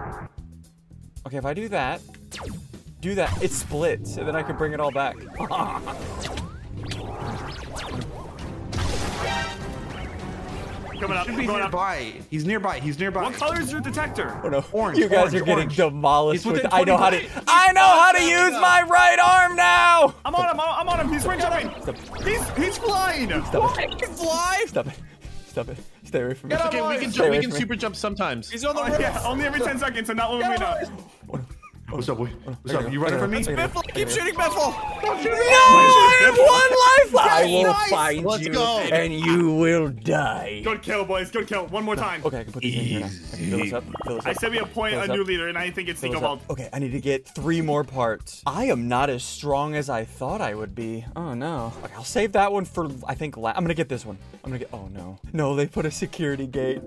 Okay, 1.27 1.37
if 1.37 1.45
I 1.45 1.53
do 1.53 1.67
that, 1.69 2.01
do 3.01 3.13
that, 3.15 3.43
it 3.43 3.51
splits, 3.51 4.15
and 4.17 4.27
then 4.27 4.35
I 4.35 4.41
can 4.43 4.55
bring 4.57 4.73
it 4.73 4.79
all 4.79 4.91
back. 4.91 5.15
Coming 10.99 11.17
up, 11.17 11.25
Should 11.27 11.37
be 11.37 11.45
going 11.45 11.61
up. 11.61 11.71
nearby. 11.71 12.13
He's 12.29 12.45
nearby. 12.45 12.79
He's 12.79 12.99
nearby. 12.99 13.23
What 13.23 13.33
color 13.33 13.59
is 13.61 13.71
your 13.71 13.79
detector? 13.81 14.39
Oh 14.43 14.49
no. 14.49 14.65
Orange, 14.73 14.97
You 14.99 15.07
guys 15.07 15.19
orange, 15.19 15.35
are 15.35 15.39
getting 15.39 15.53
orange. 15.55 15.75
demolished 15.77 16.45
with 16.45 16.65
I 16.73 16.83
know 16.83 16.97
how 16.97 17.09
to 17.09 17.19
20 17.19 17.43
I 17.47 17.71
know 17.71 17.81
how 17.81 18.11
to 18.11 18.21
use 18.21 18.51
my 18.59 18.83
right 18.89 19.19
arm 19.19 19.55
now! 19.55 20.13
I'm 20.25 20.35
on 20.35 20.49
him, 20.49 20.59
I'm 20.59 20.89
on 20.89 20.99
him, 20.99 21.09
he's 21.09 21.25
ring 21.25 21.39
jumping! 21.39 21.69
He's, 22.25 22.49
he's 22.57 22.77
flying! 22.77 23.29
Stop 23.45 23.77
it. 23.77 23.89
I 23.91 23.95
can 23.95 24.13
fly. 24.13 24.63
Stop 24.67 24.87
it. 24.87 24.93
Stop 25.47 25.69
it. 25.69 25.77
Stay 26.03 26.21
away 26.21 26.33
from 26.35 26.49
me. 26.49 26.55
Okay, 26.55 26.87
we 26.87 26.97
can 26.97 27.11
jump. 27.11 27.31
We 27.31 27.39
can 27.39 27.51
super 27.51 27.75
jump 27.75 27.95
sometimes. 27.95 28.49
He's 28.49 28.63
on 28.65 28.75
the 28.75 28.81
Oh, 28.81 28.87
roof. 28.87 28.97
yeah, 28.99 29.21
only 29.25 29.45
every 29.45 29.59
10 29.59 29.79
seconds, 29.79 30.09
and 30.09 30.17
not 30.17 30.31
when 30.31 30.47
we 30.49 30.57
know. 30.57 30.77
What's 31.89 32.07
up, 32.07 32.17
boy? 32.17 32.27
What's 32.27 32.73
up? 32.75 32.91
You 32.91 33.01
running 33.01 33.19
from 33.19 33.31
me? 33.31 33.41
gotta. 33.43 33.55
Biffle, 33.67 33.81
keep 33.93 34.09
shooting 34.09 34.35
Biffle. 34.35 34.71
No, 34.71 35.11
I 35.11 36.21
have 36.25 36.37
one 36.37 37.09
life 37.09 37.13
left. 37.13 37.29
I 37.31 37.45
will 37.45 37.63
Nice. 37.63 37.89
find 37.89 38.25
Let's 38.25 38.43
you, 38.43 38.51
go. 38.53 38.79
and 38.79 39.13
you 39.13 39.53
will 39.55 39.89
die. 39.89 40.61
Good 40.63 40.81
kill, 40.83 41.03
boys, 41.05 41.31
good 41.31 41.47
kill. 41.47 41.65
One 41.67 41.83
more 41.83 41.95
time. 41.95 42.21
Okay, 42.23 42.39
I 42.39 42.43
can 42.43 42.53
put 42.53 42.61
these 42.61 42.75
in 42.75 42.85
here 42.85 42.99
now. 42.99 43.05
I 43.07 43.09
can 43.09 43.49
fill 43.49 43.57
this 43.59 43.73
up. 43.73 43.83
Fill 44.05 44.15
this 44.17 44.25
I 44.27 44.33
said 44.33 44.51
we 44.51 44.59
appoint 44.59 44.95
a 44.95 45.07
new 45.07 45.23
leader, 45.23 45.47
and 45.47 45.57
I 45.57 45.71
think 45.71 45.89
it's 45.89 45.99
Fill 46.01 46.09
Nico 46.11 46.21
Bald. 46.21 46.41
Okay, 46.49 46.69
I 46.71 46.79
need 46.79 46.91
to 46.91 47.01
get 47.01 47.27
three 47.27 47.61
more 47.61 47.83
parts. 47.83 48.43
I 48.45 48.65
am 48.65 48.87
not 48.87 49.09
as 49.09 49.23
strong 49.23 49.75
as 49.75 49.89
I 49.89 50.05
thought 50.05 50.41
I 50.41 50.53
would 50.53 50.75
be. 50.75 51.05
Oh 51.15 51.33
no. 51.33 51.73
Okay, 51.83 51.93
I'll 51.95 52.03
save 52.03 52.33
that 52.33 52.51
one 52.51 52.65
for 52.65 52.87
I 53.07 53.15
think. 53.15 53.35
La- 53.35 53.53
I'm 53.55 53.63
gonna 53.63 53.73
get 53.73 53.89
this 53.89 54.05
one. 54.05 54.17
I'm 54.43 54.51
gonna 54.51 54.59
get. 54.59 54.69
Oh 54.73 54.87
no. 54.93 55.17
No, 55.33 55.55
they 55.55 55.65
put 55.65 55.85
a 55.85 55.91
security 55.91 56.45
gate. 56.45 56.81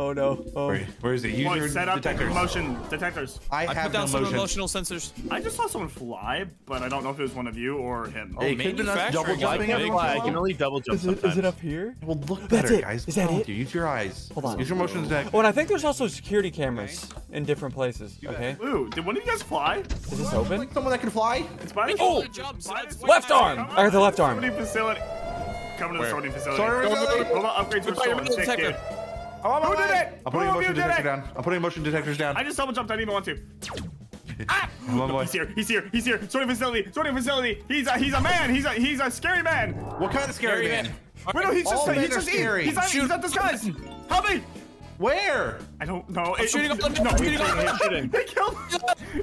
Oh 0.00 0.12
no. 0.12 0.44
Oh. 0.56 0.68
Where, 0.68 0.78
where 1.00 1.14
is 1.14 1.24
it? 1.24 1.32
Use 1.34 1.46
Boys, 1.46 1.56
your 1.58 1.68
set 1.68 1.88
up 1.88 1.96
detectors. 1.96 2.32
motion 2.34 2.76
detectors. 2.90 3.40
I 3.50 3.66
I 3.66 3.74
have 3.74 3.84
put 3.84 3.92
down 3.92 4.02
no 4.02 4.06
some 4.06 4.22
motion. 4.22 4.34
emotional 4.36 4.66
sensors. 4.68 5.12
I 5.30 5.40
just 5.40 5.56
saw 5.56 5.66
someone 5.66 5.88
fly, 5.90 6.46
but 6.66 6.82
I 6.82 6.88
don't 6.88 7.04
know 7.04 7.10
if 7.10 7.18
it 7.18 7.22
was 7.22 7.34
one 7.34 7.46
of 7.46 7.56
you 7.56 7.76
or 7.78 8.06
him. 8.06 8.36
Oh, 8.38 8.42
hey, 8.42 8.52
it 8.52 8.56
could've 8.58 8.76
been 8.76 8.86
double 8.86 9.00
I 9.00 9.10
jumping 9.10 9.66
can't 9.66 9.94
I 9.94 10.20
can 10.20 10.36
only 10.36 10.52
double 10.54 10.80
jump 10.80 10.96
Is 10.96 11.04
it, 11.04 11.06
sometimes. 11.06 11.32
is 11.34 11.38
it 11.38 11.44
up 11.44 11.60
here? 11.60 11.96
Well, 12.04 12.16
look 12.28 12.40
That's 12.48 12.62
better, 12.62 12.74
it. 12.74 12.80
guys. 12.82 13.06
Is 13.06 13.14
that 13.14 13.22
What's 13.22 13.30
wrong 13.30 13.34
it? 13.36 13.38
with 13.40 13.48
You 13.48 13.54
use 13.56 13.74
your 13.74 13.86
eyes. 13.88 14.30
Hold 14.34 14.44
on. 14.46 14.58
Use 14.58 14.68
your 14.68 14.78
motion 14.78 15.02
detector. 15.02 15.30
Oh, 15.34 15.38
and 15.38 15.46
I 15.46 15.52
think 15.52 15.68
there's 15.68 15.84
also 15.84 16.06
security 16.08 16.50
cameras 16.50 17.08
in 17.30 17.44
different 17.44 17.74
places. 17.74 18.18
Okay. 18.24 18.56
Ooh, 18.64 18.88
did 18.90 19.04
one 19.04 19.16
of 19.16 19.24
you 19.24 19.30
guys 19.30 19.42
fly? 19.42 19.78
Is 19.78 20.18
this 20.18 20.32
open? 20.32 20.70
Someone 20.72 20.90
that 20.90 21.00
can 21.00 21.10
fly? 21.10 21.44
It's 21.60 21.72
by 21.72 21.94
Oh! 21.98 22.24
Left 23.02 23.30
arm. 23.30 23.60
I 23.70 23.84
got 23.84 23.92
the 23.92 24.00
left 24.00 24.20
arm. 24.20 24.40
Sorting 24.40 24.56
facility. 24.56 25.00
Coming 25.78 25.96
to 25.98 26.02
the 26.04 26.10
sorting 26.10 26.32
facility. 26.32 26.56
Sorry, 26.62 26.86
Go, 26.88 26.94
facility. 26.94 27.18
go, 27.24 27.28
go. 27.28 27.34
Hold 27.34 27.46
I'm 29.44 29.50
on 29.50 29.62
my 29.62 29.68
Who 29.68 29.76
way. 29.76 29.86
did 29.88 29.96
it? 29.96 30.22
I'm 30.26 30.32
putting 30.32 30.48
Who 30.48 30.50
of 30.50 30.54
motion 30.54 30.74
did 30.74 30.82
detector 30.82 31.02
down. 31.02 31.28
I'm 31.36 31.42
putting 31.42 31.62
motion 31.62 31.82
detectors 31.82 32.18
down. 32.18 32.36
I 32.36 32.44
just 32.44 32.56
double 32.56 32.72
jumped. 32.72 32.90
I 32.90 32.96
didn't 32.96 33.02
even 33.10 33.14
want 33.14 33.24
to. 33.26 33.38
Ah! 34.48 34.68
I'm 34.88 35.00
on 35.00 35.08
my 35.10 35.16
way. 35.18 35.24
He's 35.24 35.32
here. 35.32 35.52
He's 35.54 35.68
here. 35.68 35.88
He's 35.92 36.04
here. 36.04 36.20
Sorting 36.28 36.48
facility. 36.48 36.88
Sorting 36.92 37.14
facility. 37.14 37.62
He's 37.68 37.86
a 37.86 37.98
he's 37.98 38.14
a 38.14 38.20
man. 38.20 38.54
He's 38.54 38.64
a 38.64 38.70
he's 38.70 39.00
a 39.00 39.10
scary 39.10 39.42
man. 39.42 39.72
What 39.74 40.10
kind 40.12 40.28
of 40.28 40.34
scary 40.34 40.66
Scary 40.66 40.68
man? 40.68 40.84
man. 40.84 40.94
Wait, 41.34 41.44
no, 41.44 41.52
he's 41.52 41.66
All 41.66 41.86
just 41.86 41.98
he's 42.00 42.08
just 42.10 42.26
scary. 42.28 42.64
He's 42.64 42.74
not, 42.74 42.90
he's 42.90 43.08
not 43.08 43.20
disguised. 43.22 43.70
Help 44.08 44.28
me. 44.28 44.42
Where? 44.98 45.58
I 45.80 45.84
don't 45.84 46.08
know. 46.10 46.34
I'm 46.38 46.46
shooting 46.48 46.70
up 46.70 46.82
on- 46.84 46.92
no, 46.94 47.10
he's 47.10 47.38
shooting 47.40 47.40
up 47.68 47.76
shooting. 47.82 48.08
They 48.10 48.24
killed. 48.24 48.56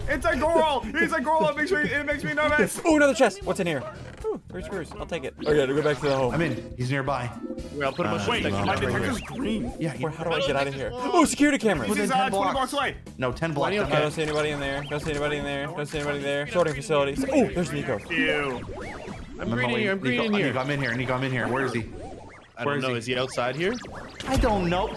It's 0.07 0.25
a 0.25 0.35
girl. 0.35 0.81
He's 0.81 1.13
a 1.13 1.21
girl. 1.21 1.49
It 1.49 1.57
makes 1.57 1.71
me 1.71 1.77
it 1.79 2.05
makes 2.05 2.23
me 2.23 2.33
nervous. 2.33 2.79
Oh, 2.85 2.95
another 2.97 3.13
chest. 3.13 3.43
What's 3.43 3.59
in 3.59 3.67
here? 3.67 3.83
Ooh, 4.29 4.41
three 4.49 4.61
screws. 4.63 4.91
I'll 4.99 5.05
take 5.05 5.23
it. 5.23 5.33
Okay, 5.43 5.65
to 5.65 5.73
go 5.73 5.81
back 5.81 5.97
to 5.97 6.03
the 6.07 6.15
home. 6.15 6.33
I'm 6.33 6.41
in. 6.41 6.73
He's 6.77 6.91
nearby. 6.91 7.29
Here, 7.73 7.85
I'll 7.85 7.91
put 7.93 8.05
a 8.05 8.09
motion 8.09 8.29
Wait, 8.29 8.43
detector 8.43 8.65
my 8.65 8.75
down 8.75 8.83
right 8.83 8.91
here. 8.91 8.99
detector's 9.11 9.21
green. 9.37 9.73
Yeah. 9.79 9.93
Where, 9.97 10.11
He, 10.11 10.17
how 10.17 10.23
do 10.23 10.31
I 10.31 10.39
get 10.41 10.55
out 10.55 10.67
of 10.67 10.73
here? 10.73 10.91
Oh, 10.93 11.25
security 11.25 11.57
cameras. 11.57 11.87
He's 11.89 11.97
Within 11.99 12.11
uh, 12.11 12.23
10 12.23 12.31
20 12.31 12.31
blocks. 12.31 12.53
blocks 12.53 12.73
away. 12.73 12.97
no, 13.17 13.31
10 13.31 13.53
blocks. 13.53 13.73
you 13.73 13.81
down. 13.81 13.91
I 13.91 13.99
don't 14.01 14.11
see 14.11 14.21
anybody 14.21 14.49
in 14.49 14.59
there. 14.59 14.83
Don't 14.89 14.99
see 15.01 15.09
anybody 15.11 15.37
in 15.37 15.43
there. 15.43 15.65
Don't 15.67 15.85
see 15.87 15.97
anybody 15.99 16.19
there. 16.19 16.47
Sorting 16.47 16.73
facilities. 16.75 17.23
Oh, 17.31 17.45
there's 17.47 17.71
Nico. 17.71 17.99
Ew. 18.09 18.61
I'm 19.39 19.41
I'm 19.41 19.49
green 19.51 19.69
in 19.71 19.79
here. 19.79 19.91
I'm 19.93 19.99
way. 20.01 20.17
green 20.17 20.21
in 20.25 20.33
here. 20.33 20.47
Nico, 20.47 20.59
I'm 20.59 20.69
in 20.69 20.79
here. 20.81 20.93
Nico, 20.95 21.13
I'm 21.13 21.23
in 21.23 21.31
here. 21.31 21.47
Where 21.47 21.65
is 21.65 21.73
he? 21.73 21.85
I 22.59 22.65
Where 22.65 22.75
don't 22.75 22.83
is 22.83 22.83
know. 22.83 22.93
he? 22.93 22.97
Is 22.97 23.05
he 23.05 23.17
outside 23.17 23.55
here? 23.55 23.73
I 24.27 24.35
don't 24.35 24.69
know. 24.69 24.87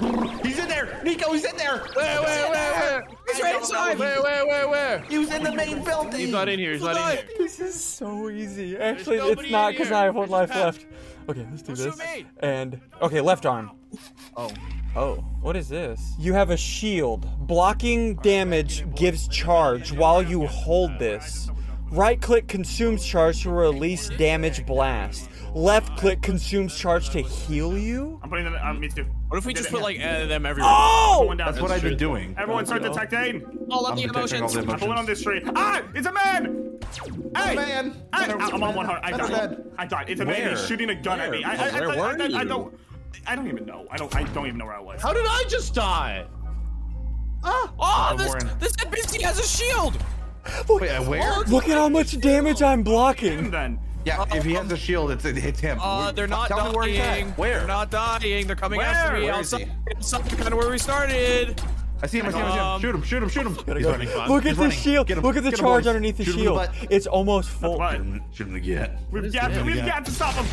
He's 0.43 0.59
in 0.59 0.69
there. 0.69 1.01
Nico, 1.05 1.33
he's 1.33 1.45
in 1.45 1.57
there. 1.57 1.79
Where, 1.95 2.21
where, 2.21 2.51
where, 2.51 2.73
where? 2.73 3.09
He's 3.31 3.41
right 3.41 3.55
inside. 3.55 3.99
Where, 4.01 4.21
where, 4.21 4.45
where, 4.45 4.69
where? 4.69 4.99
He 5.03 5.19
was 5.19 5.33
in 5.33 5.45
the 5.45 5.53
main 5.53 5.85
building. 5.85 6.19
He's 6.19 6.31
not 6.31 6.49
in 6.49 6.59
here. 6.59 6.73
He's 6.73 6.83
not 6.83 6.97
in 6.97 7.19
here. 7.19 7.37
This 7.39 7.61
is 7.61 7.83
so 7.83 8.29
easy. 8.31 8.77
Actually, 8.77 9.19
it's 9.19 9.49
not 9.49 9.73
because. 9.73 9.93
I 9.93 10.05
have 10.05 10.17
one 10.17 10.29
life 10.29 10.51
left. 10.51 10.87
Okay, 11.29 11.47
let's 11.51 11.63
do 11.63 11.77
Shoot 11.77 11.97
this. 11.97 12.25
And 12.41 12.81
okay, 13.01 13.21
left 13.21 13.47
arm. 13.47 13.71
Oh. 14.37 14.51
Oh, 14.95 15.15
what 15.41 15.57
is 15.57 15.69
this? 15.69 16.15
You 16.19 16.35
have 16.35 16.51
a 16.51 16.57
shield. 16.57 17.27
Blocking 17.47 18.17
damage 18.17 18.85
gives 18.95 19.29
charge 19.29 19.93
while 19.93 20.21
you 20.21 20.47
hold 20.47 20.99
this. 20.99 21.49
Right 21.91 22.21
click 22.21 22.49
consumes 22.49 23.05
charge 23.05 23.43
to 23.43 23.51
release 23.51 24.09
damage 24.11 24.67
blast. 24.67 25.31
Left 25.55 25.99
click 25.99 26.23
consumes 26.23 26.77
charge 26.77 27.11
to 27.11 27.21
heal 27.21 27.77
you. 27.77 28.19
I'm 28.23 28.31
putting 28.31 28.47
them. 28.47 28.57
Uh, 28.63 28.73
me 28.73 28.89
too. 28.89 29.05
What 29.29 29.37
if 29.37 29.45
we 29.45 29.53
just 29.53 29.71
put 29.71 29.83
like 29.83 30.01
uh, 30.01 30.25
them 30.27 30.47
everywhere? 30.47 30.71
Oh! 30.73 31.25
One 31.27 31.37
down. 31.37 31.49
That's 31.53 31.61
what 31.61 31.71
I've 31.71 31.83
been 31.83 31.99
doing. 31.99 32.35
Everyone 32.39 32.65
start 32.65 32.83
detecting. 32.83 33.45
All 33.71 33.85
of 33.87 33.93
I'm 33.93 33.97
the 33.97 34.03
detecting 34.09 34.43
all 34.43 34.49
emotions. 34.49 34.57
I'm 34.73 34.79
pulling 34.79 34.99
on 34.99 35.05
this 35.05 35.23
tree. 35.23 35.43
Ah! 35.55 35.83
It's 35.95 36.07
a 36.07 36.13
man! 36.13 36.79
Hey! 37.37 37.55
man. 37.55 37.91
Hey! 38.15 38.27
Better- 38.27 38.39
I'm 38.41 38.63
on 38.63 38.75
one 38.75 38.87
heart. 38.87 39.01
I 39.03 39.11
better 39.11 39.29
died. 39.29 39.65
I 39.77 39.87
died. 39.87 40.09
It's 40.09 40.21
a 40.23 40.25
man. 40.25 40.51
He's 40.51 40.67
shooting 40.67 40.89
a 40.89 40.95
gun 40.95 41.21
at 41.21 41.31
me. 41.31 41.45
I, 41.45 41.53
I, 41.53 41.55
I, 41.55 41.81
Where 41.81 41.91
I, 41.91 41.97
were 41.97 42.23
I, 42.23 42.25
I 42.25 42.43
you? 42.43 42.49
don't. 42.49 42.79
I 43.27 43.37
don't 43.37 43.47
even 43.47 43.67
know. 43.67 43.87
I 43.91 43.99
don't. 43.99 44.15
I 44.17 44.23
don't 44.25 44.47
even 44.47 44.59
know 44.59 44.65
where 44.65 44.77
I 44.77 44.81
was. 44.81 45.03
How 45.03 45.13
did 45.13 45.27
I 45.27 45.45
just 45.49 45.75
die? 45.75 46.27
Oh, 47.45 48.15
this 48.17 48.33
this 48.59 48.73
NPC 48.77 49.21
has 49.23 49.39
a 49.39 49.43
shield. 49.43 49.99
Wait, 50.69 50.89
uh, 50.91 51.03
where? 51.05 51.41
Look 51.41 51.69
at 51.69 51.77
how 51.77 51.89
much 51.89 52.19
damage 52.21 52.63
I'm 52.63 52.79
And 52.79 52.85
blocking. 52.85 53.51
then. 53.51 53.79
Yeah, 54.05 54.25
if 54.35 54.45
he 54.45 54.55
has 54.55 54.71
a 54.73 54.77
shield, 54.77 55.11
it's, 55.13 55.25
it 55.25 55.37
hits 55.37 55.61
him. 55.61 55.79
Uh, 55.81 56.11
they're 56.13 56.27
not 56.27 56.49
Tell 56.49 56.71
me 56.71 56.77
where 56.77 56.89
he's 56.89 56.99
at. 56.99 57.07
dying. 57.15 57.29
Where? 57.33 57.59
They're 57.59 57.67
not 57.69 57.91
dying. 57.91 58.47
They're 58.47 58.57
coming 58.57 58.79
Where? 58.79 58.87
after 58.89 59.19
me. 59.19 59.25
Where 59.27 59.41
is 59.41 59.51
he? 59.51 59.63
outside. 59.65 60.19
Outside, 60.23 60.39
kind 60.39 60.53
of 60.53 60.59
where 60.59 60.71
we 60.71 60.79
started. 60.79 61.61
I 62.03 62.07
see 62.09 62.19
him. 62.19 62.27
I 62.27 62.31
see 62.33 62.39
him. 62.39 62.45
I 62.47 62.51
see 62.51 62.57
him. 62.59 62.65
Um, 62.65 62.81
Shoot 62.81 62.95
him. 62.97 63.03
Shoot 63.03 63.23
him. 63.23 63.29
Shoot 63.29 63.47
him. 63.47 63.55
He's 63.77 63.85
go. 63.85 63.91
running. 63.93 64.09
Look 64.09 64.45
at 64.47 64.57
the 64.57 64.63
running. 64.63 64.71
shield. 64.77 65.09
Him. 65.09 65.21
Look 65.21 65.37
at 65.37 65.45
the 65.45 65.51
Get 65.51 65.59
him, 65.61 65.65
charge 65.65 65.87
underneath 65.87 66.17
the 66.17 66.25
Shoot 66.25 66.35
shield. 66.35 66.57
butt. 66.57 66.75
It's 66.91 67.07
almost 67.07 67.49
full. 67.51 67.79
What? 67.79 67.93
Shoot 67.93 68.01
him- 68.01 68.23
Shoot 68.33 68.49
him 68.49 68.55
again. 68.57 68.99
We've 69.13 69.33
got. 69.33 69.53
To, 69.53 69.63
we've 69.63 69.77
got 69.87 70.05
to 70.05 70.11
stop 70.11 70.35
him. 70.35 70.47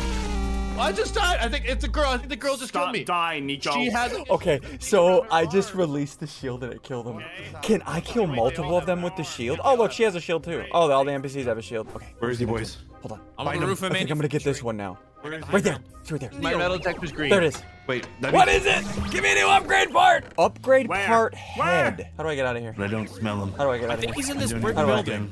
I 0.78 0.92
just 0.92 1.14
died. 1.14 1.40
I 1.42 1.48
think 1.48 1.66
it's 1.66 1.84
a 1.84 1.88
girl. 1.88 2.08
I 2.08 2.16
think 2.16 2.30
the 2.30 2.36
girl 2.36 2.56
just 2.56 2.72
killed 2.72 2.92
me. 2.92 3.04
dying, 3.04 3.44
Nico. 3.46 3.72
She 3.72 3.90
has. 3.90 4.12
Okay, 4.30 4.60
so 4.78 5.26
I 5.30 5.44
just 5.44 5.74
released 5.74 6.20
the 6.20 6.26
shield 6.26 6.62
and 6.64 6.72
it 6.72 6.82
killed 6.82 7.04
them. 7.06 7.22
Can 7.62 7.82
I 7.84 8.00
kill 8.00 8.26
multiple 8.26 8.78
of 8.78 8.86
them 8.86 9.02
with 9.02 9.14
the 9.16 9.24
shield? 9.24 9.58
Oh, 9.62 9.74
look, 9.74 9.92
she 9.92 10.04
has 10.04 10.14
a 10.14 10.20
shield 10.20 10.44
too. 10.44 10.64
Oh, 10.72 10.90
all 10.90 11.04
the 11.04 11.10
NPCs 11.10 11.44
have 11.46 11.58
a 11.58 11.62
shield. 11.62 11.88
Okay, 11.96 12.06
Where 12.20 12.30
is 12.30 12.38
he, 12.38 12.46
boys? 12.46 12.78
Hold 13.00 13.12
on. 13.12 13.20
I'm 13.38 13.48
on 13.48 13.60
the 13.60 13.66
roof 13.66 13.82
of 13.82 13.92
I 13.92 13.94
think 13.96 14.10
I'm 14.10 14.18
gonna 14.18 14.28
get 14.28 14.44
this 14.44 14.62
one 14.62 14.76
now. 14.76 14.98
Right 15.22 15.62
there. 15.62 15.78
It's 16.00 16.10
right 16.10 16.20
there. 16.20 16.30
My 16.40 16.54
metal 16.54 16.78
detector's 16.78 17.12
green. 17.12 17.28
There 17.30 17.42
it 17.42 17.48
is. 17.54 17.62
Wait. 17.86 18.06
That 18.22 18.32
What 18.32 18.48
means- 18.48 18.64
is 18.64 18.86
it? 18.86 19.10
Give 19.10 19.22
me 19.22 19.32
a 19.32 19.34
new 19.34 19.48
upgrade 19.48 19.90
part. 19.92 20.24
Upgrade 20.38 20.88
Where? 20.88 21.06
part 21.06 21.34
Where? 21.56 21.66
head. 21.66 22.10
How 22.16 22.22
do 22.22 22.28
I 22.30 22.34
get 22.34 22.46
out 22.46 22.56
of 22.56 22.62
here? 22.62 22.74
But 22.76 22.84
I 22.84 22.88
don't 22.90 23.08
smell 23.10 23.42
him. 23.42 23.52
How 23.52 23.64
do 23.64 23.70
I 23.70 23.78
get 23.78 23.90
I 23.90 23.92
out 23.92 23.98
of 23.98 24.04
think 24.04 24.16
he's 24.16 24.30
in 24.30 24.38
this 24.38 24.52
brick 24.54 24.76
How 24.76 24.86
building. 24.86 25.30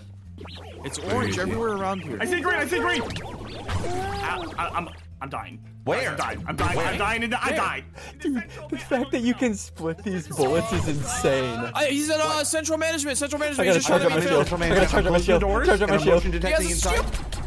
It's 0.85 0.99
orange 0.99 1.39
everywhere 1.39 1.71
around 1.73 2.01
here. 2.03 2.19
I 2.21 2.27
see 2.27 2.41
green. 2.41 2.57
I 2.57 2.67
see 2.67 2.79
green. 2.81 3.03
I, 3.03 4.45
I, 4.59 4.69
I'm. 4.77 4.89
I'm 5.21 5.29
dying. 5.31 5.59
Where? 5.85 6.11
I'm 6.11 6.17
dying. 6.17 6.45
I'm 6.47 6.55
dying. 6.57 6.79
I'm 6.79 6.99
dying. 6.99 7.25
And 7.25 7.35
I 7.35 7.51
died. 7.51 7.85
Dude, 8.21 8.41
the 8.71 8.79
fact 8.79 9.11
that 9.11 9.23
you 9.23 9.35
can 9.35 9.55
split 9.55 9.99
these 10.05 10.29
bullets 10.29 10.73
is 10.73 10.87
insane. 10.87 11.59
I, 11.75 11.87
he's 11.87 12.09
at 12.11 12.21
uh, 12.21 12.45
central 12.45 12.79
management. 12.79 13.19
Central 13.19 13.41
management. 13.41 13.69
I 13.69 13.73
management. 13.73 13.75
gotta 13.75 13.79
He's 13.79 13.87
just 13.87 13.87
trying 13.89 14.01
charge 14.01 14.13
to 14.13 14.15
up 14.15 14.21
be 14.21 14.27
my 14.27 14.31
filled. 14.31 14.49
shield. 14.49 14.63
I 14.63 14.69
gotta 14.69 14.91
charge 14.91 15.07
up 15.07 15.13
my 15.13 15.19
shield. 15.19 15.43
Charge 15.67 15.83
up 15.83 15.91
my 15.91 15.97
shield. 15.99 16.23
He 16.23 16.31
has 16.31 16.41
detecting 16.41 16.67
a 16.67 16.71
inside. 16.71 17.38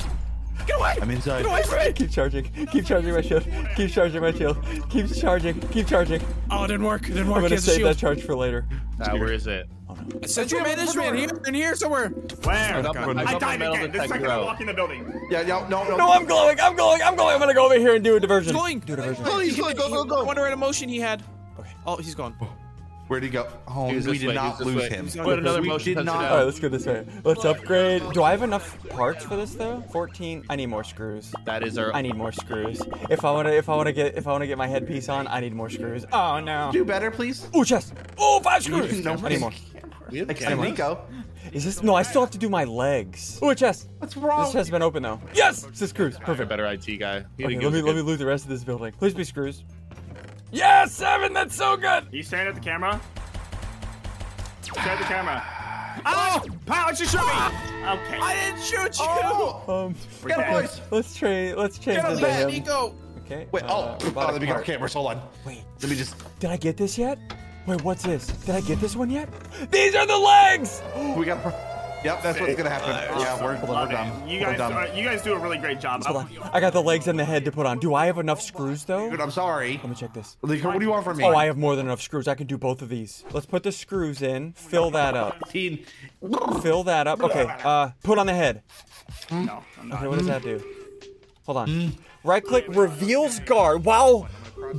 Shield. 0.66 0.68
Get 0.68 0.80
away! 0.80 0.96
I'm 1.02 1.12
inside. 1.12 1.44
Get 1.44 1.52
away 1.52 1.64
from 1.64 1.80
me! 1.80 1.94
Keep 1.94 2.12
charging. 2.12 2.44
Keep 2.68 2.86
charging 2.86 3.14
my 3.14 3.22
shield. 3.22 3.46
Keep 3.76 3.92
charging 3.92 4.22
my 4.22 4.32
shield. 4.32 4.58
Keep 4.90 5.14
charging. 5.16 5.60
Keep 5.70 5.88
charging. 5.88 6.22
Oh, 6.50 6.64
it 6.64 6.68
didn't 6.68 6.86
work. 6.86 7.04
It 7.04 7.14
didn't 7.14 7.28
work. 7.28 7.38
I'm 7.38 7.44
gonna 7.44 7.58
save 7.60 7.84
that 7.84 7.98
charge 7.98 8.22
for 8.24 8.36
later. 8.36 8.66
Ah, 9.02 9.14
where 9.14 9.32
is 9.34 9.48
it? 9.48 9.68
Central 10.26 10.62
management 10.62 11.16
here 11.18 11.30
in 11.48 11.54
here 11.54 11.76
somewhere. 11.76 12.10
Where? 12.10 12.76
I 12.76 12.82
got 12.82 12.96
my- 12.96 13.02
I 13.02 13.26
I 13.26 13.32
got 13.34 13.42
my 13.42 13.58
died 13.58 13.62
again. 13.62 13.82
The 13.82 13.88
detector 13.90 14.08
second 14.14 14.28
I 14.28 14.34
out. 14.34 14.46
walk 14.46 14.60
the 14.60 14.74
building. 14.74 15.28
Yeah, 15.30 15.42
no, 15.44 15.68
no, 15.68 15.84
no. 15.84 15.98
No, 15.98 16.12
I'm 16.12 16.26
glowing. 16.26 16.60
I'm 16.62 16.76
glowing. 16.76 17.02
I'm 17.02 17.16
glowing. 17.16 17.34
I'm 17.34 17.40
gonna 17.40 17.54
go 17.54 17.66
over 17.66 17.76
here 17.78 17.96
and 17.96 18.04
do 18.04 18.16
a 18.16 18.20
diversion. 18.20 18.54
He's 18.54 18.62
going. 18.62 18.80
Do 18.80 18.94
a 18.94 18.96
diversion. 18.98 19.24
Oh, 19.28 19.40
he's 19.40 19.58
going. 19.60 19.76
Go, 19.76 19.90
go, 19.90 20.04
I 20.04 20.08
go. 20.08 20.24
wonder 20.24 20.42
what 20.44 20.54
emotion 20.54 20.88
he 20.90 21.00
had. 21.00 21.24
Okay. 21.60 21.70
Oh, 21.86 21.98
he's 21.98 22.16
gone. 22.16 22.36
Where'd 23.12 23.24
he 23.24 23.30
go? 23.30 23.46
Oh, 23.68 23.88
He 23.88 23.96
we 23.96 24.00
this 24.00 24.20
did 24.20 24.28
way, 24.30 24.36
not 24.36 24.50
was 24.52 24.58
this 24.60 24.68
lose 24.68 24.76
way. 24.84 24.90
him. 24.90 25.04
He's 25.04 25.18
Put 25.18 25.38
another 25.40 25.62
we 25.62 25.68
motion 25.68 25.86
did 25.96 25.98
sensor 25.98 26.06
not. 26.14 26.22
down. 26.22 26.32
All 26.32 26.38
right, 26.38 26.44
let's 26.46 26.60
go 26.62 26.70
this 26.70 26.86
way. 26.86 27.06
Let's 27.26 27.44
upgrade. 27.44 28.02
Do 28.14 28.24
I 28.24 28.32
have 28.32 28.42
enough 28.42 28.78
parts 28.88 29.26
for 29.26 29.36
this 29.36 29.54
though? 29.54 29.82
14. 29.92 30.46
I 30.50 30.56
need 30.56 30.68
more 30.68 30.86
screws. 30.86 31.34
That 31.44 31.62
is 31.68 31.78
our. 31.78 31.94
I 31.94 32.02
need 32.04 32.16
more 32.16 32.32
screws. 32.32 32.82
If 33.10 33.26
I 33.26 33.32
wanna, 33.34 33.50
if 33.50 33.68
I 33.68 33.76
wanna 33.76 33.92
get, 33.92 34.16
if 34.18 34.28
I 34.28 34.32
wanna 34.32 34.48
get 34.48 34.58
my 34.58 34.68
headpiece 34.68 35.10
on, 35.10 35.28
I 35.28 35.42
need 35.42 35.54
more 35.54 35.70
screws. 35.70 36.06
Oh 36.14 36.40
no. 36.40 36.70
Do 36.72 36.86
better, 36.86 37.12
please. 37.12 37.50
Ooh, 37.54 37.66
chest. 37.66 37.94
Oh, 38.18 38.40
five 38.40 38.64
screws. 38.64 39.04
No, 39.04 39.16
I 39.22 39.28
need 39.28 39.42
more. 39.42 39.52
We 40.10 40.20
have 40.20 40.30
Except 40.30 40.50
cameras. 40.52 40.70
Nico. 40.72 41.06
Is 41.52 41.66
this? 41.66 41.84
No, 41.84 41.96
I 41.96 42.04
still 42.04 42.22
have 42.22 42.32
to 42.32 42.38
do 42.38 42.48
my 42.48 42.64
legs. 42.64 43.42
Ooh, 43.44 43.50
a 43.50 43.56
chest. 43.56 43.90
What's 43.98 44.16
wrong? 44.16 44.44
This 44.44 44.54
chest 44.54 44.56
has 44.56 44.70
been 44.70 44.82
open 44.84 45.04
though. 45.04 45.20
Yes, 45.34 45.64
this 45.64 45.82
is 45.82 45.90
screws. 45.90 46.14
Perfect. 46.14 46.48
Perfect. 46.48 46.50
Better 46.50 46.66
IT 46.66 46.86
guy. 46.98 47.26
He 47.38 47.44
Okay, 47.44 47.56
didn't 47.56 47.64
let 47.66 47.74
me 47.74 47.80
us 47.80 47.84
a 47.84 47.86
let 47.88 47.96
me 47.96 48.02
good- 48.04 48.06
loot 48.06 48.20
the 48.20 48.26
rest 48.26 48.46
of 48.46 48.52
this 48.52 48.64
building. 48.64 48.94
Please 48.98 49.14
be 49.14 49.26
screws. 49.26 49.66
Yes, 50.52 50.92
seven. 50.94 51.34
That's 51.34 51.56
so 51.56 51.78
good. 51.78 52.08
You 52.12 52.24
staring 52.24 52.48
at 52.50 52.56
the 52.56 52.62
camera? 52.62 53.00
Stare 54.62 54.94
at 54.94 55.00
the 55.00 55.06
camera. 55.06 55.44
Oh! 56.06 56.44
Pow! 56.66 56.94
She 56.94 57.06
shot 57.06 57.26
me! 57.26 57.88
Okay. 57.88 58.20
I 58.22 58.34
didn't 58.46 58.62
shoot 58.62 59.00
you. 59.00 59.06
Oh! 59.08 59.64
Um, 59.68 59.96
Get 60.28 60.38
him, 60.38 60.44
dead. 60.46 60.52
boys. 60.64 60.82
let's 60.92 61.16
train. 61.16 61.56
Let's 61.58 61.78
change 61.78 61.98
Get 62.02 62.18
him 62.20 62.26
into. 62.26 62.48
Nico. 62.48 62.96
Okay. 63.26 63.48
Wait, 63.52 63.64
oh, 63.68 63.68
uh, 63.68 63.98
oh, 64.00 64.06
robotic 64.06 64.32
let 64.34 64.42
me 64.42 64.48
get 64.48 64.56
our 64.56 64.62
cameras. 64.62 64.94
Hold 64.94 65.08
on. 65.08 65.22
Wait, 65.46 65.64
Let 65.82 65.90
me 65.90 65.96
just. 65.98 66.16
did 66.40 66.50
I 66.50 66.58
get 66.58 66.78
this 66.78 66.98
yet? 66.98 67.18
Wait, 67.68 67.82
what's 67.84 68.04
this? 68.04 68.28
Did 68.28 68.56
I 68.56 68.62
get 68.62 68.80
this 68.80 68.96
one 68.96 69.10
yet? 69.10 69.30
These 69.72 69.96
are 69.96 70.06
the 70.06 70.18
legs. 70.18 70.82
We 71.16 71.26
got. 71.26 71.40
Yep, 72.04 72.24
that's 72.24 72.40
what's 72.40 72.56
gonna 72.56 72.70
happen. 72.70 72.90
Yeah, 73.20 73.36
we're, 73.44 73.56
we're 73.62 73.74
Love 73.74 73.92
done. 73.92 74.08
it. 74.24 74.30
You 74.30 74.40
We're 74.40 74.46
guys, 74.48 74.58
done. 74.58 74.74
uh, 74.74 74.92
you 74.96 75.04
guys 75.04 75.22
do 75.22 75.34
a 75.34 75.40
really 75.40 75.60
great 75.60 75.80
job. 75.80 76.04
Hold 76.04 76.18
on. 76.18 76.50
I 76.52 76.60
got 76.60 76.74
the 76.74 76.82
legs 76.82 77.08
and 77.08 77.20
the 77.20 77.26
head 77.26 77.46
to 77.46 77.52
put 77.52 77.68
on. 77.68 77.78
Do 77.78 77.94
I 77.94 78.08
have 78.08 78.18
enough 78.18 78.42
screws 78.42 78.86
though? 78.86 79.10
Dude, 79.10 79.22
I'm 79.22 79.30
sorry. 79.30 79.74
Let 79.78 79.90
me 79.90 79.96
check 79.96 80.12
this. 80.14 80.36
Like, 80.42 80.64
what 80.64 80.80
do 80.80 80.84
you 80.86 80.90
want 80.92 81.04
from 81.04 81.18
me? 81.18 81.24
Oh, 81.26 81.36
I 81.36 81.46
have 81.46 81.58
more 81.58 81.76
than 81.76 81.86
enough 81.86 82.02
screws. 82.02 82.28
I 82.28 82.34
can 82.36 82.48
do 82.48 82.58
both 82.58 82.82
of 82.82 82.90
these. 82.90 83.24
Let's 83.32 83.46
put 83.46 83.62
the 83.62 83.72
screws 83.72 84.22
in. 84.24 84.54
Fill 84.54 84.90
that 84.92 85.16
up. 85.16 85.48
Teen. 85.50 85.86
Fill 86.62 86.84
that 86.86 87.06
up. 87.06 87.22
Okay. 87.22 87.46
Uh, 87.64 87.90
put 88.04 88.18
on 88.18 88.26
the 88.26 88.34
head. 88.34 88.64
No, 89.32 89.64
I'm 89.80 89.90
not. 89.90 90.00
Okay, 90.00 90.08
what 90.08 90.18
does 90.18 90.28
that 90.28 90.42
do? 90.42 90.64
Hold 91.46 91.58
on. 91.60 91.94
Right 92.24 92.44
click 92.44 92.66
reveals 92.70 93.40
guard 93.42 93.86
while 93.86 94.22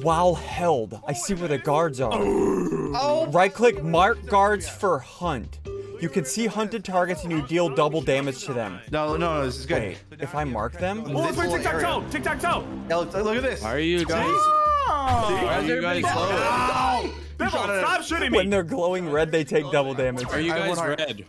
while 0.02 0.34
held. 0.34 1.00
I 1.06 1.12
see 1.12 1.34
where 1.34 1.48
the 1.48 1.58
guards 1.58 2.00
are. 2.00 2.10
Oh, 2.14 3.26
Right 3.30 3.52
click 3.52 3.82
mark 3.82 4.24
guards 4.26 4.68
for 4.68 4.98
hunt. 5.00 5.58
You 6.02 6.08
can 6.08 6.24
see 6.24 6.46
hunted 6.48 6.84
targets 6.84 7.22
and 7.22 7.30
you 7.30 7.42
deal 7.42 7.68
double 7.68 8.00
damage 8.00 8.44
to 8.46 8.52
them. 8.52 8.80
no, 8.90 9.16
no, 9.16 9.34
no, 9.34 9.44
this 9.46 9.56
is 9.60 9.66
good. 9.66 9.82
Wait, 9.82 9.98
if 10.18 10.34
I 10.34 10.42
mark 10.42 10.72
them? 10.72 11.04
Oh, 11.06 11.10
let's 11.20 11.36
This 11.36 11.46
play 11.46 11.56
tic 11.58 11.62
tac 11.62 11.80
toe! 11.80 12.04
Tic 12.10 12.24
tac 12.24 12.40
toe! 12.40 12.66
Yeah, 12.90 12.96
look, 12.96 13.12
look 13.14 13.36
at 13.36 13.44
this. 13.44 13.62
Why 13.62 13.74
are 13.74 13.78
you 13.78 14.04
guys? 14.04 14.26
Oh! 14.26 15.40
Why 15.44 15.58
are 15.58 15.62
you 15.62 15.80
guys 15.80 16.02
slow? 16.02 16.28
Ow! 16.28 17.14
Devil, 17.38 17.60
stop 17.60 18.02
shooting 18.02 18.32
When 18.32 18.50
they're 18.50 18.64
glowing 18.64 19.12
red, 19.12 19.30
they 19.30 19.44
take 19.44 19.70
double 19.70 19.94
damage. 19.94 20.26
Are 20.26 20.40
you 20.40 20.50
guys 20.50 20.76
red? 20.76 21.24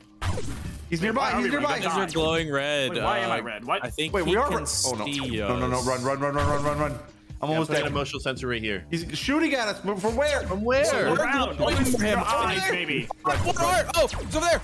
He's 0.90 1.04
nearby. 1.04 1.30
I'll 1.30 1.44
He's 1.44 1.52
nearby. 1.52 1.80
back. 1.80 1.96
Are 1.96 2.08
glowing 2.08 2.52
red. 2.52 2.94
Wait, 2.94 3.04
why 3.04 3.20
am 3.20 3.30
I 3.32 3.40
uh, 3.42 3.44
red? 3.44 3.66
What? 3.66 3.86
I 3.86 3.92
think 3.92 4.12
Wait, 4.12 4.26
he 4.26 4.32
we 4.32 4.38
are. 4.38 4.48
can 4.48 4.58
Oh 4.58 4.62
no! 4.62 4.66
see 5.06 5.38
No, 5.38 5.60
no, 5.60 5.68
no! 5.68 5.84
Run, 5.84 6.04
run, 6.04 6.20
run, 6.20 6.34
run, 6.34 6.48
run, 6.48 6.64
run, 6.64 6.64
run, 6.64 6.80
run! 6.80 7.00
I'm 7.44 7.50
Yeah, 7.50 7.56
almost 7.56 7.70
put 7.72 7.78
an 7.80 7.84
dead. 7.84 7.92
emotional 7.92 8.20
sensor 8.22 8.48
right 8.48 8.62
here. 8.62 8.86
He's 8.90 9.06
shooting 9.18 9.54
at 9.54 9.68
us. 9.68 9.82
But 9.84 10.00
From 10.00 10.16
where? 10.16 10.42
From 10.44 10.64
where? 10.64 10.86
Around! 11.14 11.60
Open 11.60 12.06
your 12.08 12.18
eyes, 12.20 12.62
maybe! 12.72 13.08
What 13.24 13.60
are- 13.62 13.86
Oh, 13.96 14.06
it's 14.06 14.14
over 14.16 14.40
there. 14.40 14.62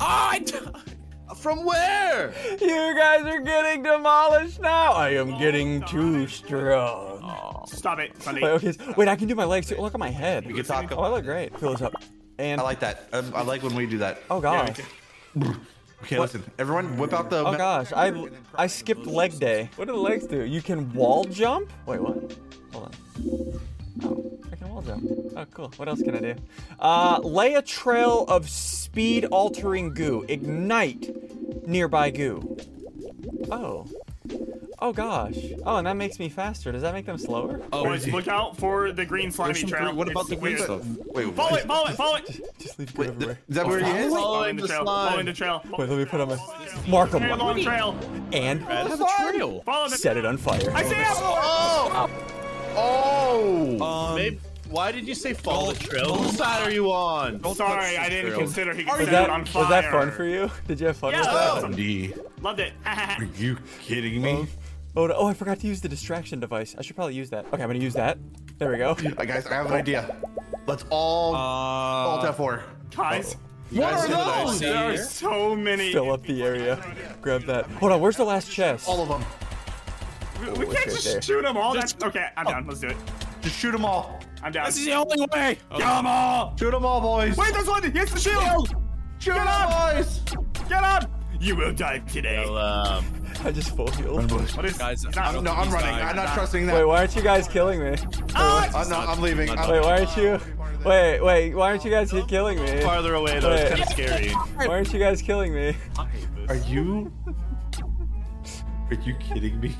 Ah, 0.00 0.30
I 0.30 0.38
d- 0.38 0.54
From 1.36 1.64
where? 1.64 2.32
You 2.60 2.94
guys 2.96 3.22
are 3.24 3.40
getting 3.40 3.82
demolished 3.82 4.60
now. 4.60 4.92
I 4.92 5.10
am 5.14 5.36
getting 5.38 5.82
too 5.82 6.28
strong. 6.28 7.64
Stop 7.66 7.98
it, 7.98 8.12
Sundee. 8.22 8.42
Wait, 8.42 8.50
okay. 8.50 8.72
Wait, 8.96 9.08
I 9.08 9.16
can 9.16 9.26
do 9.26 9.34
my 9.34 9.44
legs 9.44 9.66
too. 9.68 9.76
Look 9.78 9.94
at 9.94 9.98
my 10.00 10.10
head. 10.10 10.46
We 10.46 10.52
can 10.52 10.64
talk. 10.64 10.92
Oh, 10.92 11.00
I 11.00 11.08
look 11.08 11.24
great. 11.24 11.58
Fill 11.58 11.72
this 11.72 11.82
up. 11.82 11.94
And 12.38 12.60
I 12.60 12.64
like 12.64 12.78
that. 12.80 13.08
Um, 13.12 13.32
I 13.34 13.42
like 13.42 13.62
when 13.64 13.74
we 13.74 13.86
do 13.86 13.98
that. 13.98 14.22
oh 14.30 14.40
gosh. 14.40 14.76
Okay, 16.02 16.18
listen. 16.18 16.42
Everyone, 16.58 16.96
whip 16.98 17.12
out 17.12 17.30
the. 17.30 17.44
Oh 17.46 17.56
gosh. 17.56 17.92
I 17.94 18.28
I 18.54 18.66
skipped 18.66 19.06
leg 19.06 19.38
day. 19.38 19.70
What 19.76 19.86
do 19.86 19.92
the 19.92 19.98
legs 20.00 20.26
do? 20.26 20.44
You 20.44 20.60
can 20.60 20.92
wall 20.92 21.24
jump. 21.24 21.72
Wait, 21.86 22.00
what? 22.00 22.16
Hold 22.72 22.84
on. 22.84 22.92
Oh, 24.04 24.40
I 24.50 24.56
can 24.56 24.68
wall 24.68 24.82
jump. 24.82 25.04
Oh, 25.36 25.44
cool. 25.52 25.72
What 25.76 25.88
else 25.88 26.02
can 26.02 26.16
I 26.16 26.20
do? 26.20 26.34
Uh, 26.80 27.20
lay 27.22 27.54
a 27.54 27.62
trail 27.62 28.24
of 28.28 28.48
speed 28.48 29.26
altering 29.26 29.94
goo. 29.94 30.24
Ignite 30.28 31.66
nearby 31.68 32.10
goo. 32.10 32.56
Oh. 33.50 33.86
Oh 34.84 34.92
gosh. 34.92 35.36
Oh, 35.64 35.76
and 35.76 35.86
that 35.86 35.96
makes 35.96 36.18
me 36.18 36.28
faster. 36.28 36.72
Does 36.72 36.82
that 36.82 36.92
make 36.92 37.06
them 37.06 37.16
slower? 37.16 37.60
Oh, 37.72 37.84
Boys, 37.84 38.08
look 38.08 38.26
out 38.26 38.56
for 38.56 38.90
the 38.90 39.04
green 39.06 39.30
slimy 39.30 39.52
There's 39.54 39.70
trail. 39.70 39.84
green- 39.84 39.96
what 39.96 40.10
about 40.10 40.22
It's 40.22 40.30
the 40.30 40.36
green 40.36 40.54
weird. 40.56 40.64
stuff? 40.64 40.82
Wait, 41.14 41.32
Follow 41.36 41.50
what? 41.52 41.60
it, 41.60 41.66
follow 41.68 41.86
it, 41.86 41.94
follow 41.94 42.16
it! 42.16 42.40
Just 42.58 42.78
leave 42.80 42.92
goo 42.92 43.02
Wait, 43.02 43.10
everywhere. 43.10 43.38
is 43.48 43.54
that 43.54 43.66
where 43.66 43.78
he 43.78 43.84
is? 43.84 44.12
Following 44.12 44.12
Following 44.12 44.56
the 44.56 44.62
the 44.62 44.68
trail, 44.68 44.82
slime. 44.84 45.08
following 45.08 45.26
the 45.26 45.32
trail. 45.32 45.62
Wait, 45.78 45.88
let 45.88 45.98
me 45.98 46.04
put 46.04 46.20
on 46.20 46.28
my. 46.30 46.36
Mark 46.88 47.10
Very 47.10 47.28
them. 47.28 47.38
long 47.38 47.62
trail. 47.62 47.96
And 48.32 48.60
have 48.62 49.00
a 49.00 49.06
trail. 49.30 49.62
Follow 49.62 49.88
the 49.88 49.96
set 49.98 50.16
it 50.16 50.26
on 50.26 50.36
fire. 50.36 50.72
I 50.74 50.82
see 50.82 50.94
him! 50.96 51.06
Oh! 51.16 52.10
Oh! 52.74 53.80
Um, 53.84 54.16
Babe, 54.16 54.40
why 54.68 54.90
did 54.90 55.06
you 55.06 55.14
say 55.14 55.32
follow 55.34 55.72
the 55.72 55.78
trail? 55.84 56.16
Whose 56.16 56.36
side 56.36 56.62
are 56.66 56.70
you 56.72 56.90
on? 56.90 57.40
Sorry, 57.54 57.96
I 57.98 58.08
didn't 58.08 58.30
trail. 58.32 58.38
consider 58.40 58.74
he 58.74 58.84
could 58.84 58.92
Was 58.98 59.04
set 59.04 59.10
that 59.12 59.24
it 59.24 59.30
on 59.30 59.44
fire. 59.44 59.62
was 59.62 59.70
that 59.70 59.90
fun 59.92 60.10
for 60.10 60.24
you? 60.24 60.50
Did 60.66 60.80
you 60.80 60.86
have 60.88 60.96
fun 60.96 61.12
with 61.12 61.24
Yeah. 61.24 61.60
that? 61.60 61.76
D. 61.76 62.14
Loved 62.40 62.60
it. 62.60 62.72
Are 62.86 63.24
you 63.36 63.58
kidding 63.82 64.20
me? 64.22 64.46
Oh, 64.94 65.06
no, 65.06 65.14
oh, 65.16 65.26
I 65.26 65.34
forgot 65.34 65.58
to 65.60 65.66
use 65.66 65.80
the 65.80 65.88
distraction 65.88 66.38
device. 66.40 66.74
I 66.78 66.82
should 66.82 66.96
probably 66.96 67.14
use 67.14 67.30
that. 67.30 67.46
Okay, 67.46 67.62
I'm 67.62 67.68
gonna 67.68 67.78
use 67.78 67.94
that. 67.94 68.18
There 68.58 68.70
we 68.70 68.76
go. 68.78 68.90
Uh, 68.90 69.24
guys, 69.24 69.46
I 69.46 69.54
have 69.54 69.66
an 69.66 69.72
idea. 69.72 70.14
Let's 70.66 70.84
all 70.90 71.34
uh, 71.34 71.38
alt 71.38 72.24
F4. 72.36 72.62
Guys, 72.94 73.36
What 73.70 73.80
guys 73.90 74.04
are 74.04 74.06
see 74.06 74.12
what 74.12 74.26
I 74.28 74.44
those? 74.44 74.60
There 74.60 74.76
are 74.76 74.92
here? 74.92 75.02
so 75.04 75.56
many. 75.56 75.92
Fill 75.92 76.12
up 76.12 76.22
the 76.24 76.42
area. 76.42 76.78
Grab 77.22 77.44
that. 77.44 77.64
Hold 77.66 77.92
on, 77.92 78.00
where's 78.00 78.16
the 78.18 78.24
last 78.24 78.50
chest? 78.50 78.86
All 78.86 79.00
of 79.02 79.08
them. 79.08 79.24
We, 80.40 80.46
we 80.46 80.66
Oh, 80.66 80.72
can't 80.72 80.74
right 80.74 80.84
just 80.94 81.04
there. 81.04 81.22
shoot 81.22 81.42
them 81.42 81.56
all. 81.56 81.72
That's 81.72 81.94
okay. 82.02 82.26
I'm 82.36 82.44
down. 82.44 82.66
Let's 82.66 82.80
do 82.80 82.88
it. 82.88 82.96
Just 83.40 83.58
shoot 83.58 83.72
them 83.72 83.84
all. 83.86 84.20
I'm 84.42 84.52
down. 84.52 84.66
This 84.66 84.76
is 84.78 84.84
the 84.84 84.92
only 84.92 85.26
way. 85.32 85.58
Come 85.78 86.06
on! 86.06 86.56
Shoot 86.58 86.72
them 86.72 86.84
all, 86.84 87.00
boys. 87.00 87.36
Wait, 87.36 87.52
there's 87.54 87.66
one. 87.68 87.82
Here's 87.90 88.12
the 88.12 88.18
shield. 88.20 88.68
shoot 89.18 89.34
get 89.34 89.44
them, 89.44 89.48
up! 89.48 89.94
boys. 89.94 90.20
Get 90.68 90.82
up! 90.84 91.10
You 91.40 91.56
will 91.56 91.72
die 91.72 91.98
today. 92.00 92.44
Well, 92.44 92.58
um, 92.58 93.04
I 93.44 93.50
just 93.52 93.74
full 93.76 93.90
healed. 93.92 94.30
What 94.30 94.64
is? 94.64 94.78
Guys, 94.78 95.02
he's 95.02 95.16
I 95.16 95.22
not- 95.24 95.32
don't 95.34 95.44
no, 95.44 95.50
think 95.50 95.58
I'm 95.60 95.64
he's 95.66 95.74
running. 95.74 95.90
dying. 95.90 96.08
I'm 96.08 96.16
not 96.16 96.34
trusting 96.34 96.66
that. 96.66 96.74
Wait, 96.76 96.84
why 96.84 96.98
aren't 96.98 97.16
you 97.16 97.22
guys 97.22 97.48
killing 97.48 97.80
me? 97.80 97.96
Ah! 98.34 98.70
Uh, 98.74 98.84
no, 98.88 98.96
I'm 98.98 99.20
leaving. 99.20 99.50
I'm 99.50 99.68
Wait, 99.70 99.80
why 99.80 99.98
aren't 100.00 100.16
you? 100.16 100.40
Wait, 100.84 101.20
wait, 101.20 101.54
why 101.54 101.68
aren't 101.70 101.84
you 101.84 101.90
guys 101.90 102.12
killing 102.28 102.62
me? 102.62 102.80
farther 102.82 103.14
away, 103.14 103.38
though. 103.40 103.52
It's 103.52 103.70
kind 103.70 103.82
of 103.82 103.88
scary. 103.88 104.28
Why 104.56 104.66
aren't 104.68 104.92
you 104.92 104.98
guys 104.98 105.22
killing 105.22 105.54
me? 105.54 105.76
Are 106.48 106.56
you? 106.56 107.12
Are 108.90 108.94
you 109.04 109.14
kidding 109.14 109.58
me? 109.60 109.74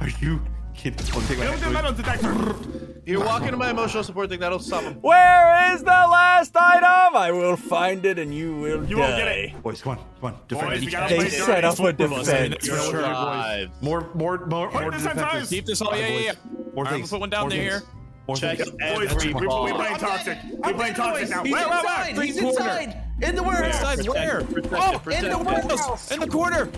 Are 0.00 0.08
you 0.20 0.42
kidding? 0.74 1.06
Oh, 1.14 1.24
take 1.26 1.38
my 1.38 1.46
Build 1.46 1.60
the 1.60 1.70
metal 1.70 1.92
detector. 1.92 2.85
You're 3.06 3.24
walking 3.24 3.52
to 3.52 3.56
my 3.56 3.70
emotional 3.70 4.02
support 4.02 4.28
thing. 4.30 4.40
That'll 4.40 4.58
stop 4.58 4.82
them. 4.82 4.94
Where 5.00 5.72
is 5.74 5.80
the 5.80 5.86
last 5.86 6.56
item? 6.56 7.16
I 7.16 7.30
will 7.30 7.56
find 7.56 8.04
it 8.04 8.18
and 8.18 8.34
you 8.34 8.56
will 8.56 8.84
You 8.84 8.96
die. 8.96 9.00
won't 9.02 9.16
get 9.16 9.28
it. 9.28 9.62
Boys, 9.62 9.80
come 9.80 9.92
on, 9.92 10.04
come 10.20 10.34
on. 10.34 10.40
Defend 10.48 10.70
Boys, 10.70 10.80
we 10.80 10.86
each 10.88 10.92
They 10.92 11.28
set 11.30 11.46
dirty. 11.46 11.66
up 11.68 11.78
a 11.78 11.82
Both 11.92 12.00
of 12.00 12.12
us, 12.14 12.28
I 12.28 12.32
mean, 12.42 12.50
defense. 12.50 12.68
that's 12.68 12.84
sure. 12.90 13.00
Five. 13.02 13.70
More, 13.80 14.10
more, 14.14 14.44
more, 14.46 14.66
Wait, 14.70 14.80
more 14.82 14.90
this 14.90 15.04
defenses. 15.04 15.48
Keep 15.50 15.66
this 15.66 15.80
all. 15.80 15.96
Yeah, 15.96 16.08
yeah, 16.08 16.18
yeah. 16.18 16.32
More 16.74 16.84
Alright, 16.84 16.92
things. 16.94 17.12
we'll 17.12 17.18
put 17.18 17.20
one 17.20 17.30
down 17.30 17.42
more 17.42 17.50
there. 17.50 17.70
things. 17.78 17.84
More 18.26 18.36
Check 18.36 18.58
things. 18.58 18.70
Boys, 18.70 19.12
every 19.12 19.28
we, 19.28 19.34
we, 19.34 19.40
we 19.42 19.46
ball. 19.46 19.68
playing 19.68 19.96
toxic. 19.98 20.38
We 20.64 20.72
playing 20.72 20.94
toxic 20.94 21.28
now. 21.30 21.42
Wait, 21.44 21.52
wait, 21.54 22.16
wait. 22.18 22.26
He's 22.26 22.36
inside. 22.38 23.02
In 23.22 23.36
the 23.36 23.42
warehouse. 23.44 23.98
Inside 23.98 24.08
where? 24.08 24.40
Oh, 24.72 25.10
in 25.10 25.30
the 25.30 25.38
warehouse. 25.38 26.10
In 26.10 26.18
the 26.18 26.26
corner. 26.26 26.68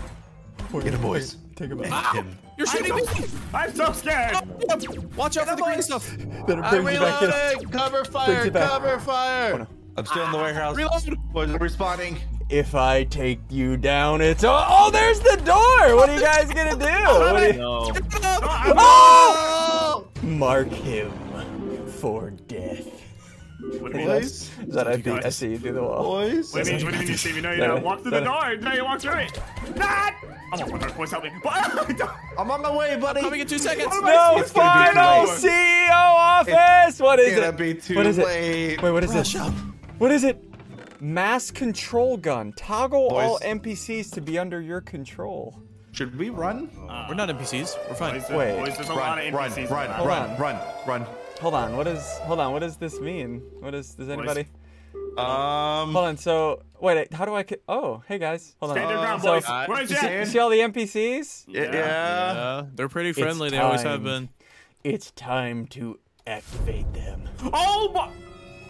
Get 0.71 0.83
him, 0.93 1.01
boys. 1.01 1.37
Take 1.55 1.71
him 1.71 1.79
out. 1.81 1.87
Ah, 1.89 2.23
you're 2.59 2.67
shooting 2.67 2.95
me. 2.95 3.03
I'm 3.53 3.73
so 3.73 3.93
scared. 3.93 4.35
Watch 5.15 5.37
out 5.37 5.47
for 5.47 5.55
the 5.55 5.61
green 5.63 5.81
stuff. 5.81 6.09
Then 6.45 6.59
it 6.59 6.61
I'm 6.61 6.83
brings 6.83 6.99
you 6.99 7.05
back 7.05 7.21
in. 7.21 7.29
reloading. 7.29 7.69
Cover 7.69 8.05
fire. 8.05 8.45
you 8.45 8.51
back. 8.51 8.69
Cover 8.69 8.99
fire. 8.99 9.67
I'm 9.95 10.05
still 10.05 10.25
in 10.25 10.31
the 10.31 10.37
ah, 10.37 10.43
warehouse. 10.43 10.75
Reload. 10.75 11.31
Boys, 11.31 11.49
I'm 11.49 11.59
respawning. 11.59 12.19
If 12.49 12.75
I 12.75 13.05
take 13.05 13.39
you 13.49 13.77
down, 13.77 14.21
it's 14.21 14.43
oh, 14.43 14.65
oh 14.67 14.91
there's 14.91 15.19
the 15.21 15.37
door. 15.45 15.95
What 15.95 16.09
are 16.09 16.15
you 16.15 16.21
guys 16.21 16.51
gonna 16.51 16.75
do? 16.75 16.85
What 17.31 17.53
you- 17.53 17.59
No. 17.59 17.91
Oh! 18.77 20.07
Mark 20.21 20.69
him 20.69 21.11
for 21.87 22.31
death. 22.31 23.08
What 23.59 23.91
do 23.91 23.99
you 23.99 24.05
mean? 24.05 24.07
Boys. 24.07 24.49
Is 24.67 24.73
that 24.73 24.87
I 24.87 25.01
see, 25.01 25.11
I 25.11 25.29
see 25.29 25.51
you 25.51 25.59
through 25.59 25.73
the 25.73 25.83
wall. 25.83 26.03
Boys. 26.03 26.53
What 26.53 26.63
do 26.63 26.71
you 26.71 26.77
mean? 26.77 26.85
What 26.85 26.93
do 26.93 26.99
you 27.01 27.07
mean, 27.07 27.17
Steve? 27.17 27.35
You 27.35 27.41
know 27.41 27.51
you 27.51 27.57
Sorry. 27.59 27.67
don't 27.75 27.83
walk 27.83 28.01
through 28.01 28.11
the 28.11 28.21
door. 28.21 28.55
Now 28.57 28.73
you 28.73 28.85
walk 28.85 29.01
through 29.01 29.13
it. 29.19 29.39
Not. 29.75 30.13
Oh 30.53 30.65
my 30.71 30.77
God, 30.79 30.95
boys, 30.97 31.11
help 31.11 31.23
me. 31.25 31.31
I'm 32.37 32.49
on 32.51 32.61
my 32.61 32.75
way, 32.75 32.95
buddy. 32.97 33.21
Coming 33.21 33.41
in 33.41 33.47
two 33.47 33.57
seconds. 33.59 33.87
No 34.01 34.37
It's 34.37 34.51
final. 34.51 35.27
CEO 35.27 35.91
office. 35.91 36.99
What 36.99 37.19
is 37.19 37.37
it? 37.37 37.57
be 37.57 37.73
too 37.75 37.95
What 37.95 38.05
is 38.05 38.17
it? 38.17 38.25
late. 38.25 38.81
Wait, 38.81 38.91
what 38.91 39.03
is 39.03 39.13
this? 39.13 39.35
What 39.97 40.11
is 40.11 40.23
it? 40.23 40.43
Mass 41.01 41.51
control 41.51 42.17
gun. 42.17 42.53
Toggle 42.53 43.07
all 43.09 43.37
Boys. 43.39 43.41
NPCs 43.41 44.11
to 44.13 44.21
be 44.21 44.39
under 44.39 44.59
your 44.61 44.81
control. 44.81 45.57
Should 45.91 46.17
we 46.17 46.29
run? 46.29 46.69
Uh, 46.89 47.05
We're 47.09 47.15
not 47.15 47.29
NPCs. 47.29 47.75
We're 47.89 47.95
fine. 47.95 48.13
Boys, 48.19 48.29
uh, 48.31 48.35
Wait. 48.37 48.57
boys, 48.57 48.75
there's 48.75 48.89
a 48.89 48.93
lot 48.93 49.17
Run, 49.17 49.27
of 49.27 49.33
run, 49.33 49.51
NPCs. 49.51 49.69
run, 49.69 49.89
Hold 49.91 50.07
run, 50.07 50.29
on. 50.31 50.37
run, 50.39 50.59
run. 50.87 51.07
Hold 51.39 51.53
on. 51.53 51.75
What 51.77 51.87
is? 51.87 52.01
Hold 52.19 52.39
on. 52.39 52.51
What 52.53 52.59
does 52.59 52.77
this 52.77 52.99
mean? 52.99 53.41
What 53.59 53.73
is? 53.73 53.95
Does 53.95 54.09
anybody? 54.09 54.45
Um, 55.17 55.93
Hold 55.93 56.05
on. 56.05 56.17
So 56.17 56.61
wait. 56.79 57.11
How 57.13 57.25
do 57.25 57.33
I? 57.35 57.43
ki- 57.43 57.57
Oh, 57.67 58.03
hey 58.07 58.17
guys. 58.17 58.55
Hold 58.59 58.71
on. 58.71 58.77
Stand 58.77 58.89
your 58.89 58.99
ground, 58.99 59.21
so- 59.21 59.33
boys. 59.35 59.45
Uh, 59.47 59.65
Where's 59.67 59.89
You 59.89 59.97
see, 59.97 60.13
you 60.19 60.25
see 60.25 60.39
all 60.39 60.49
the 60.49 60.59
NPCs? 60.59 61.45
yeah. 61.47 61.61
yeah. 61.63 61.71
Yeah, 61.73 62.63
they're 62.75 62.89
pretty 62.89 63.13
friendly. 63.13 63.49
They 63.49 63.57
always 63.57 63.81
have 63.83 64.03
been. 64.03 64.29
It's 64.83 65.11
time 65.11 65.65
to 65.67 65.99
activate 66.27 66.91
them. 66.93 67.27
Oh 67.53 67.91
my. 67.93 68.09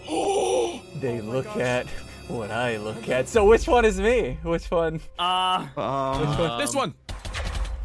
They 1.02 1.22
look 1.22 1.46
at 1.58 1.88
what 2.28 2.50
I 2.52 2.78
look 2.78 3.08
at. 3.10 3.28
So 3.28 3.46
which 3.46 3.68
one 3.68 3.86
is 3.86 4.00
me? 4.00 4.38
Which 4.44 4.70
one? 4.72 5.00
Uh. 5.20 5.68
Um, 5.78 6.58
this 6.60 6.74
one. 6.76 6.94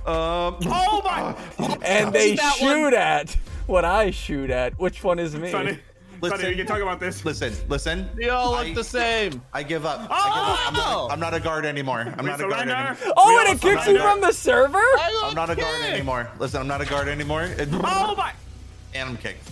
um, 0.07 0.57
Oh 0.67 1.01
my. 1.05 1.35
And 1.83 2.13
they 2.15 2.35
that 2.37 2.55
shoot 2.55 2.83
one. 2.85 2.95
at 2.95 3.37
what 3.67 3.85
I 3.85 4.11
shoot 4.11 4.51
at. 4.51 4.79
Which 4.79 5.03
one 5.05 5.19
is 5.19 5.35
me? 5.37 5.51
Sonny. 5.51 5.79
Listen. 6.21 6.39
Sonny, 6.39 6.51
we 6.53 6.57
can 6.57 6.67
talk 6.67 6.81
about 6.81 7.01
this. 7.01 7.25
listen, 7.25 7.53
listen. 7.69 8.09
They 8.15 8.29
all 8.31 8.53
look 8.53 8.67
I- 8.67 8.73
the 8.73 8.85
same. 8.85 9.43
I 9.53 9.63
give 9.63 9.85
up. 9.85 10.01
I 10.01 10.03
give 10.05 10.11
up. 10.11 10.69
I'm, 10.69 10.75
Oh! 10.77 10.79
not, 11.09 11.13
I'm 11.13 11.21
not 11.21 11.35
a 11.35 11.41
guard 11.41 11.67
anymore. 11.67 12.01
I'm 12.01 12.25
We 12.25 12.31
not 12.31 12.41
a 12.41 12.49
guard 12.49 12.69
anymore. 12.69 12.97
Oh, 13.17 13.29
We 13.45 13.51
and 13.51 13.59
it 13.59 13.61
kicks 13.63 13.87
you 13.87 13.99
from 13.99 14.21
the 14.21 14.33
server? 14.33 14.83
I'm 14.99 15.35
not 15.35 15.51
a 15.51 15.57
guard 15.57 15.83
anymore. 15.83 16.31
Listen, 16.39 16.61
I'm 16.61 16.69
not 16.69 16.81
a 16.81 16.87
guard 16.87 17.09
anymore. 17.09 17.43
It- 17.43 17.69
Oh 17.73 18.15
my. 18.17 18.33
And 18.95 19.11
I'm 19.11 19.17
kicked. 19.17 19.51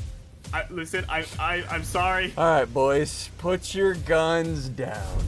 I, 0.54 0.64
listen, 0.70 1.04
I, 1.08 1.24
I, 1.38 1.64
I'm 1.70 1.82
sorry. 1.82 2.32
All 2.36 2.44
right, 2.60 2.64
boys, 2.72 3.30
put 3.38 3.74
your 3.74 3.94
guns 3.94 4.68
down. 4.68 5.18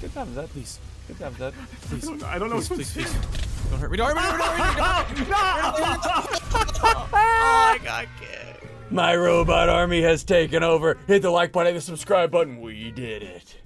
Good 0.00 0.12
job, 0.14 0.34
Zed. 0.34 0.48
Please. 0.50 0.78
Good 1.08 1.18
job, 1.18 1.36
Zed. 1.38 1.52
Please. 1.82 2.22
I 2.24 2.38
don't 2.38 2.48
know. 2.50 2.56
Please, 2.56 2.68
please, 2.68 2.92
please. 2.92 3.12
Don't 3.70 3.78
hurt 3.80 3.90
me. 3.90 3.96
Don't 3.98 4.16
hurt 4.16 4.32
me. 4.32 4.38
Don't 4.38 4.56
hurt 4.56 5.18
me. 5.18 5.24
Don't 5.26 6.04
hurt 6.04 6.32
me. 6.32 6.38
Oh, 6.52 7.78
God, 7.84 8.08
My 8.90 9.14
robot 9.14 9.68
army 9.68 10.02
has 10.02 10.24
taken 10.24 10.62
over. 10.62 10.98
Hit 11.06 11.22
the 11.22 11.30
like 11.30 11.52
button, 11.52 11.72
hit 11.72 11.78
the 11.78 11.80
subscribe 11.80 12.30
button. 12.30 12.60
We 12.60 12.90
did 12.90 13.22
it. 13.22 13.56